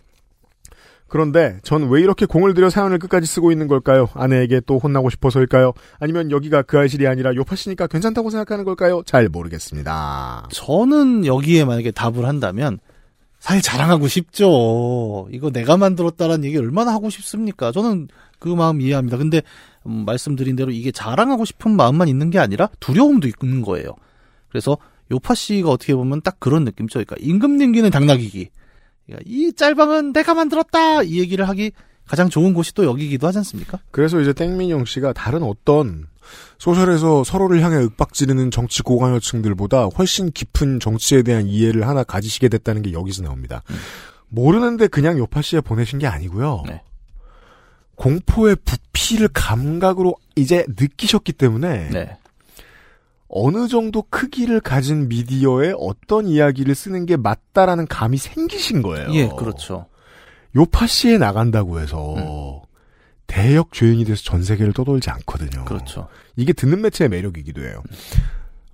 [1.09, 4.09] 그런데 전 왜 이렇게 공을 들여 사연을 끝까지 쓰고 있는 걸까요?
[4.13, 5.71] 아내에게 또 혼나고 싶어서일까요?
[5.99, 9.03] 아니면 여기가 그 알실이 아니라 요파시니까 괜찮다고 생각하는 걸까요?
[9.05, 10.47] 잘 모르겠습니다.
[10.51, 12.79] 저는 여기에 만약에 답을 한다면
[13.47, 15.29] 사실 자랑하고 싶죠.
[15.31, 17.71] 이거 내가 만들었다라는 얘기 얼마나 하고 싶습니까?
[17.71, 19.15] 저는 그 마음 이해합니다.
[19.15, 19.41] 근데
[19.85, 23.95] 음, 말씀드린 대로 이게 자랑하고 싶은 마음만 있는 게 아니라 두려움도 있는 거예요.
[24.49, 24.77] 그래서
[25.11, 26.95] 요파 씨가 어떻게 보면 딱 그런 느낌이죠.
[26.95, 28.49] 그러니까 임금 님기는 당나귀기.
[29.05, 31.71] 그러니까 이 짤방은 내가 만들었다 이 얘기를 하기
[32.05, 33.79] 가장 좋은 곳이 또 여기기도 하지 않습니까?
[33.91, 36.07] 그래서 이제 땡민영 씨가 다른 어떤
[36.57, 42.93] 소셜에서 서로를 향해 윽박지르는 정치 고관여층들보다 훨씬 깊은 정치에 대한 이해를 하나 가지시게 됐다는 게
[42.93, 43.63] 여기서 나옵니다.
[44.29, 46.63] 모르는데 그냥 요파 씨에 보내신 게 아니고요.
[46.67, 46.81] 네.
[47.95, 52.17] 공포의 부피를 감각으로 이제 느끼셨기 때문에 네.
[53.27, 59.13] 어느 정도 크기를 가진 미디어에 어떤 이야기를 쓰는 게 맞다라는 감이 생기신 거예요.
[59.13, 59.87] 예, 그렇죠.
[60.55, 62.63] 요파 씨에 나간다고 해서
[63.27, 65.65] 대역 죄인이 돼서 전 세계를 떠돌지 않거든요.
[65.65, 66.07] 그렇죠.
[66.35, 67.83] 이게 듣는 매체의 매력이기도 해요.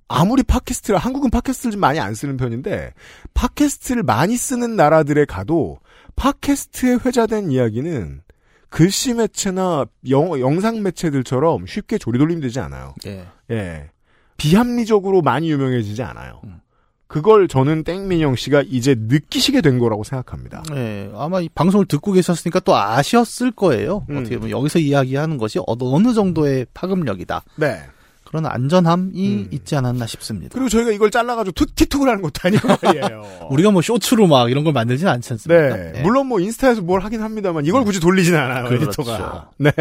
[0.08, 2.92] 아무리 팟캐스트를 한국은 팟캐스트를 좀 많이 안 쓰는 편인데
[3.34, 5.78] 팟캐스트를 많이 쓰는 나라들에 가도
[6.16, 8.22] 팟캐스트에 회자된 이야기는
[8.68, 12.94] 글씨 매체나 영, 영상 매체들처럼 쉽게 조리돌림 되지 않아요.
[13.06, 13.26] 예.
[13.50, 13.90] 예.
[14.36, 16.40] 비합리적으로 많이 유명해지지 않아요.
[16.44, 16.60] 음.
[17.06, 20.62] 그걸 저는 땡민영 씨가 이제 느끼시게 된 거라고 생각합니다.
[20.74, 24.06] 예, 아마 이 방송을 듣고 계셨으니까 또 아셨을 거예요.
[24.10, 24.18] 음.
[24.18, 27.42] 어떻게 보면 여기서 이야기하는 것이 어- 어느 정도의 파급력이다.
[27.56, 27.82] 네.
[28.24, 29.48] 그런 안전함이 음.
[29.52, 30.54] 있지 않았나 싶습니다.
[30.54, 33.48] 그리고 저희가 이걸 잘라가지고 투, 틱톡을 하는 것도 아니고 말이에요.
[33.50, 35.76] 우리가 뭐 쇼츠로 막 이런 걸 만들지는 않지 않습니까?
[35.76, 35.92] 네.
[35.96, 36.00] 예.
[36.02, 38.86] 물론 뭐 인스타에서 뭘 하긴 합니다만 이걸 굳이 돌리지는 않아요, 그렇죠.
[39.02, 39.50] 에디터가.
[39.58, 39.72] 네.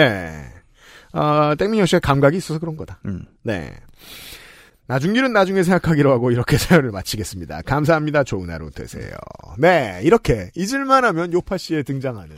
[1.14, 3.00] 아, 땡민영 씨의 감각이 있어서 그런 거다.
[3.06, 3.26] 음.
[3.44, 3.72] 네.
[4.88, 7.62] 나중일은 나중에 생각하기로 하고 이렇게 사연을 마치겠습니다.
[7.64, 8.24] 감사합니다.
[8.24, 9.12] 좋은 하루 되세요.
[9.58, 10.00] 네.
[10.04, 12.36] 이렇게 잊을만 하면 요팟시에 등장하는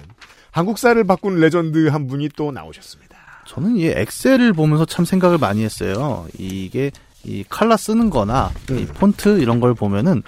[0.52, 3.16] 한국사를 바꾼 레전드 한 분이 또 나오셨습니다.
[3.48, 6.28] 저는 이 엑셀을 보면서 참 생각을 많이 했어요.
[6.38, 6.92] 이게
[7.24, 10.24] 이 칼라 쓰는 거나 이 폰트 이런 걸 보면은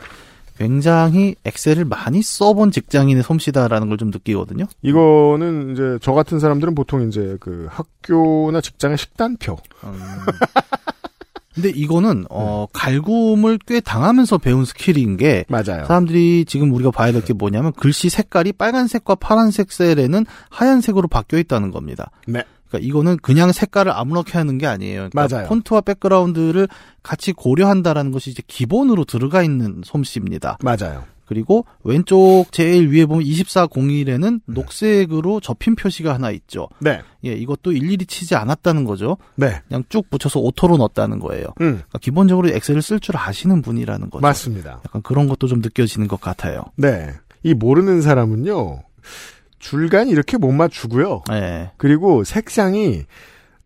[0.58, 4.66] 굉장히 엑셀을 많이 써본 직장인의 솜씨다라는 걸 좀 느끼거든요.
[4.82, 9.58] 이거는 이제 저 같은 사람들은 보통 이제 그 학교나 직장의 식단표.
[9.84, 10.00] 음.
[11.58, 15.86] 근데 이거는 어 갈굼을 꽤 당하면서 배운 스킬인 게 맞아요.
[15.86, 21.72] 사람들이 지금 우리가 봐야 될 게 뭐냐면 글씨 색깔이 빨간색과 파란색 셀에는 하얀색으로 바뀌어 있다는
[21.72, 22.12] 겁니다.
[22.28, 22.44] 네.
[22.70, 25.10] 그러니까 이거는 그냥 색깔을 아무렇게 하는 게 아니에요.
[25.10, 25.48] 그러니까 맞아요.
[25.50, 26.68] 폰트와 백그라운드를
[27.02, 30.60] 같이 고려한다라는 것이 이제 기본으로 들어가 있는 솜씨입니다.
[30.62, 31.04] 맞아요.
[31.28, 36.70] 그리고 왼쪽 제일 위에 보면 2401에는 녹색으로 접힌 표시가 하나 있죠.
[36.80, 37.02] 네.
[37.26, 39.18] 예, 이것도 일일이 치지 않았다는 거죠.
[39.36, 39.62] 네.
[39.68, 41.46] 그냥 쭉 붙여서 auto로 넣었다는 거예요.
[41.62, 41.76] 음.
[41.76, 44.22] 그러니까 기본적으로 엑셀을 쓸 줄 아시는 분이라는 거죠.
[44.22, 44.82] 맞습니다.
[44.86, 46.64] 약간 그런 것도 좀 느껴지는 것 같아요.
[46.76, 47.12] 네.
[47.44, 48.84] 이 모르는 사람은요.
[49.60, 51.24] 줄간 이렇게 못 맞추고요.
[51.30, 51.72] 네.
[51.78, 53.04] 그리고 색상이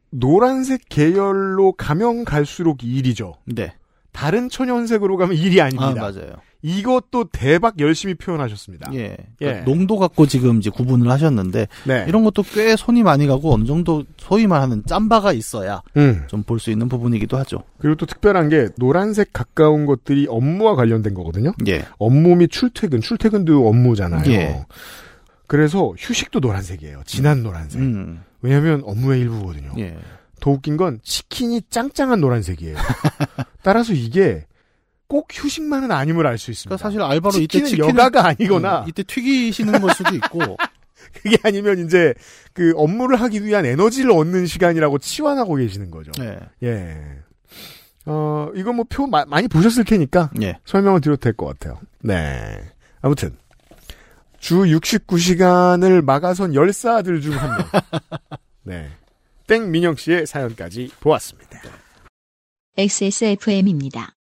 [0.10, 3.36] 노란색 계열로 가면 갈수록 일이죠.
[3.46, 3.74] 네.
[4.12, 5.88] 다른 천연색으로 가면 일이 아닙니다.
[5.88, 6.34] 아, 맞아요.
[6.62, 8.92] 이것도 대박 열심히 표현하셨습니다.
[8.94, 9.00] 예.
[9.00, 9.18] 예.
[9.40, 12.06] 그러니까 농도 갖고 지금 이제 구분을 하셨는데 네.
[12.08, 16.24] 이런 것도 꽤 손이 많이 가고 어느 정도 소위 말하는 짬바가 있어야 음.
[16.28, 17.64] 좀볼 수 있는 부분이기도 하죠.
[17.80, 21.54] 그리고 또 특별한 게 노란색 가까운 것들이 업무와 관련된 거거든요.
[21.68, 21.86] 예.
[21.98, 24.32] 업무 및 출퇴근, 출퇴근도 업무잖아요.
[24.32, 24.66] 예.
[25.48, 27.02] 그래서 휴식도 노란색이에요.
[27.06, 27.82] 진한 노란색.
[27.82, 28.24] 음.
[28.42, 29.74] 왜냐하면 업무의 일부거든요.
[29.80, 29.98] 예.
[30.40, 32.76] 더 웃긴 건 치킨이 짱짱한 노란색이에요.
[33.62, 34.46] 따라서 이게
[35.12, 36.78] 꼭 휴식만은 아님을 알 수 있습니다.
[36.78, 40.40] 그러니까 사실 알바로 이때 치킨은 치킨을 여가가 아니거나 음, 이때 튀기시는 걸 수도 있고
[41.22, 42.14] 그게 아니면 이제
[42.54, 46.12] 그 업무를 하기 위한 에너지를 얻는 시간이라고 치환하고 계시는 거죠.
[46.24, 46.40] 예.
[46.64, 46.98] 예.
[48.06, 50.58] 어, 이거 뭐 표 많이 보셨을 테니까 예.
[50.64, 51.78] 설명을 드려도 될 것 같아요.
[52.00, 52.62] 네.
[53.02, 53.36] 아무튼
[54.40, 57.68] 주 69시간을 막아선 열사들 중 한 명.
[58.64, 58.90] 네.
[59.46, 61.60] 땡 민영 씨의 사연까지 보았습니다.
[62.78, 64.14] XSFM입니다.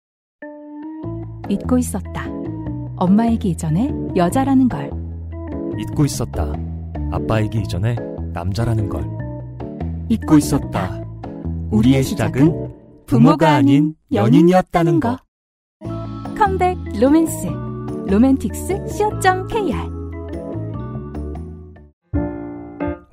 [1.51, 2.27] 잊고 있었다.
[2.95, 4.89] 엄마이기 이전에 여자라는 걸.
[5.77, 6.53] 잊고 있었다.
[7.11, 7.97] 아빠이기 이전에
[8.31, 9.03] 남자라는 걸.
[10.07, 11.03] 잊고 있었다.
[11.71, 12.71] 우리의 시작은
[13.05, 15.17] 부모가 아닌 연인이었다는 거.
[16.37, 17.47] 컴백 로맨스.
[18.07, 20.01] 로맨틱스 co.kr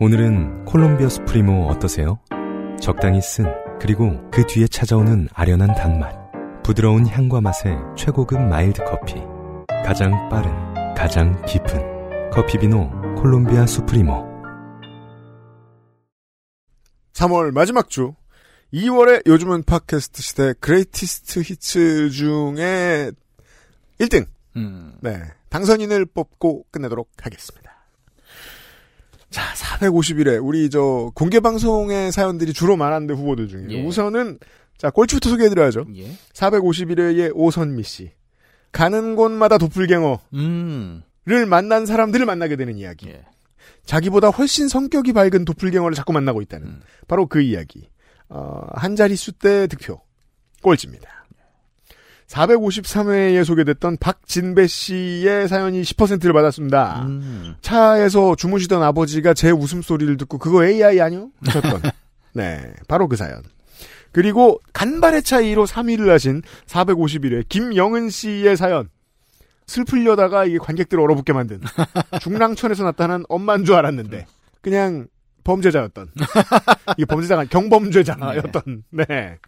[0.00, 2.18] 오늘은 콜롬비아 수프리모 어떠세요?
[2.80, 3.46] 적당히 쓴
[3.80, 6.27] 그리고 그 뒤에 찾아오는 아련한 단맛
[6.68, 9.14] 부드러운 향과 맛의 최고급 마일드 커피
[9.86, 10.52] 가장 빠른
[10.94, 14.12] 가장 깊은 커피 비노 콜롬비아 수프리모
[17.14, 18.12] 3월 마지막 주
[18.74, 23.12] 2월의 요즘은 팟캐스트 시대 Greatest Hits 중에
[23.98, 24.92] 1등 음.
[25.00, 27.72] 네 당선인을 뽑고 끝내도록 하겠습니다.
[29.30, 33.82] 자 450일에 우리 저 공개 방송의 사연들이 주로 많았는데 후보들 중에 예.
[33.86, 34.38] 우선은
[34.78, 35.86] 자 꼴찌부터 소개해드려야죠.
[35.96, 36.12] 예.
[36.32, 38.12] 451회의 오선미 씨
[38.72, 41.02] 가는 곳마다 도플갱어를 음.
[41.48, 43.08] 만난 사람들을 만나게 되는 이야기.
[43.08, 43.24] 예.
[43.84, 46.80] 자기보다 훨씬 성격이 밝은 도플갱어를 자꾸 만나고 있다는 음.
[47.08, 47.88] 바로 그 이야기.
[48.28, 50.00] 어, 한 자릿수 때 득표
[50.62, 51.08] 꼴찌입니다.
[52.28, 57.06] 453회에 소개됐던 박진배 씨의 사연이 10%를 받았습니다.
[57.06, 57.54] 음.
[57.62, 61.30] 차에서 주무시던 아버지가 제 웃음소리를 듣고 그거 AI 아니요?
[61.46, 61.82] 하셨던.
[62.34, 63.42] 네, 바로 그 사연.
[64.12, 68.88] 그리고 간발의 차이로 3위를 하신 451회 김영은 씨의 사연.
[69.66, 71.60] 슬플려다가 이게 관객들을 얼어붙게 만든
[72.22, 74.26] 중랑천에서 나타난 엄마인 줄 알았는데
[74.62, 75.08] 그냥
[75.44, 76.08] 범죄자였던
[76.96, 79.38] 이게 범죄자가 경범죄자였던 네.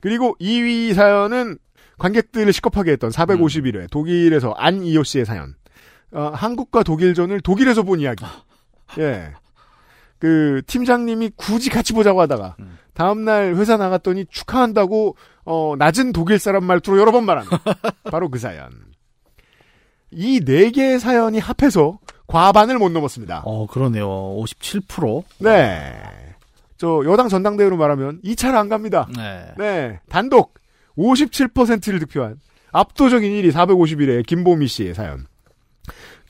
[0.00, 1.58] 그리고 2위 사연은
[1.98, 5.54] 관객들을 시겁하게 했던 451회 독일에서 안이호 씨의 사연.
[6.10, 8.24] 어, 한국과 독일전을 독일에서 본 이야기.
[8.98, 9.32] 예.
[10.18, 12.78] 그 팀장님이 굳이 같이 보자고 하다가 음.
[12.94, 17.46] 다음 날 회사 나갔더니 축하한다고 어 낮은 독일 사람 말투로 여러 번 말한
[18.10, 18.70] 바로 그 사연.
[20.10, 23.42] 이 네 개의 사연이 합해서 과반을 못 넘었습니다.
[23.46, 24.06] 어, 그러네요.
[24.08, 25.24] 57%.
[25.38, 25.92] 네.
[26.76, 29.08] 저 여당 전당대회로 말하면 2차를 안 갑니다.
[29.16, 29.52] 네.
[29.56, 30.00] 네.
[30.10, 30.54] 단독
[30.98, 32.36] 57%를 득표한
[32.72, 35.26] 압도적인 1위 451회 김보미 씨의 사연.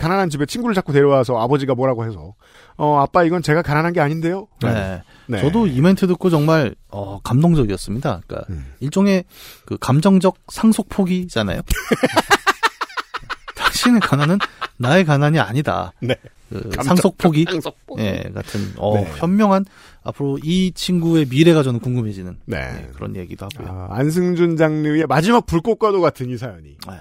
[0.03, 2.35] 가난한 집에 친구를 자꾸 데려와서 아버지가 뭐라고 해서
[2.77, 4.49] 어 아빠 이건 제가 가난한 게 아닌데요.
[4.61, 5.01] 네.
[5.27, 5.41] 네.
[5.41, 8.23] 저도 이 멘트 듣고 정말 어, 감동적이었습니다.
[8.27, 8.73] 그러니까 음.
[8.81, 9.23] 일종의
[9.65, 11.61] 그 감정적 상속 포기잖아요.
[13.55, 14.39] 당신의 가난은
[14.77, 15.93] 나의 가난이 아니다.
[16.01, 16.17] 네.
[16.49, 18.03] 그 상속 포기, 상속포기.
[18.03, 19.11] 예, 같은 어, 네.
[19.17, 19.65] 현명한
[20.03, 22.59] 앞으로 이 친구의 미래가 저는 궁금해지는 네.
[22.59, 23.69] 예, 그런 얘기도 하고요.
[23.69, 26.95] 아, 안승준 장르의 마지막 불꽃과도 같은 이 사연이 네.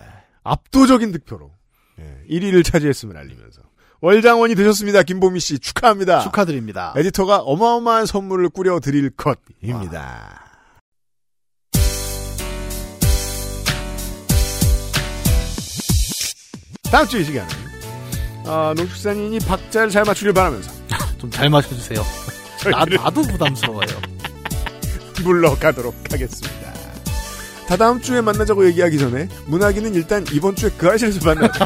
[0.43, 1.51] 압도적인 득표로
[2.01, 3.61] 예, 1위를 차지했음을 알리면서
[4.01, 5.03] 월장원이 되셨습니다.
[5.03, 6.21] 김보미 씨 축하합니다.
[6.21, 6.93] 축하드립니다.
[6.97, 10.39] 에디터가 어마어마한 선물을 꾸려 드릴 것입니다.
[16.91, 17.47] 다음 주 이 시간은
[18.45, 20.71] 아, 농축산인이 박자를 잘 맞추길 바라면서
[21.19, 22.03] 좀잘 마셔주세요.
[22.71, 23.87] 나, 나도 부담스러워요.
[25.23, 26.70] 물러가도록 하겠습니다.
[27.71, 31.65] 다다음 주에 만나자고 얘기하기 전에 문학인은 일단 이번 주에 그 아실에서 만나죠.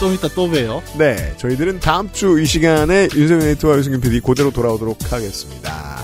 [0.00, 0.82] 좀 이따 또 봬요.
[0.96, 6.02] 네, 저희들은 다음 주 이 시간에 윤세민 에이트와 유승균 PD 그대로 돌아오도록 하겠습니다.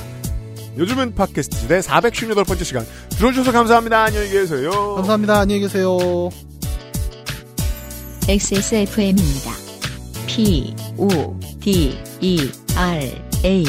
[0.76, 2.86] 요즘은 팟캐스트 시대 458번째 시간
[3.16, 4.02] 들어주셔서 감사합니다.
[4.04, 4.70] 안녕히 계세요.
[4.96, 5.40] 감사합니다.
[5.40, 5.96] 안녕히 계세요.
[8.28, 9.52] XSFM입니다.
[10.26, 11.08] P, O,
[11.60, 13.10] D, E, R,
[13.46, 13.64] A.